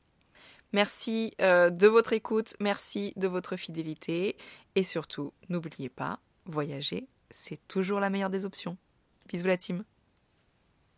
Merci 0.73 1.33
euh, 1.41 1.69
de 1.69 1.88
votre 1.88 2.13
écoute, 2.13 2.55
merci 2.59 3.13
de 3.17 3.27
votre 3.27 3.57
fidélité 3.57 4.38
et 4.75 4.83
surtout, 4.83 5.33
n'oubliez 5.50 5.89
pas, 5.89 6.19
voyager, 6.45 7.07
c'est 7.29 7.59
toujours 7.67 8.00
la 8.00 8.09
meilleure 8.09 8.29
des 8.29 8.45
options. 8.45 8.77
Bisous 9.27 9.47
la 9.47 9.57
team 9.57 9.83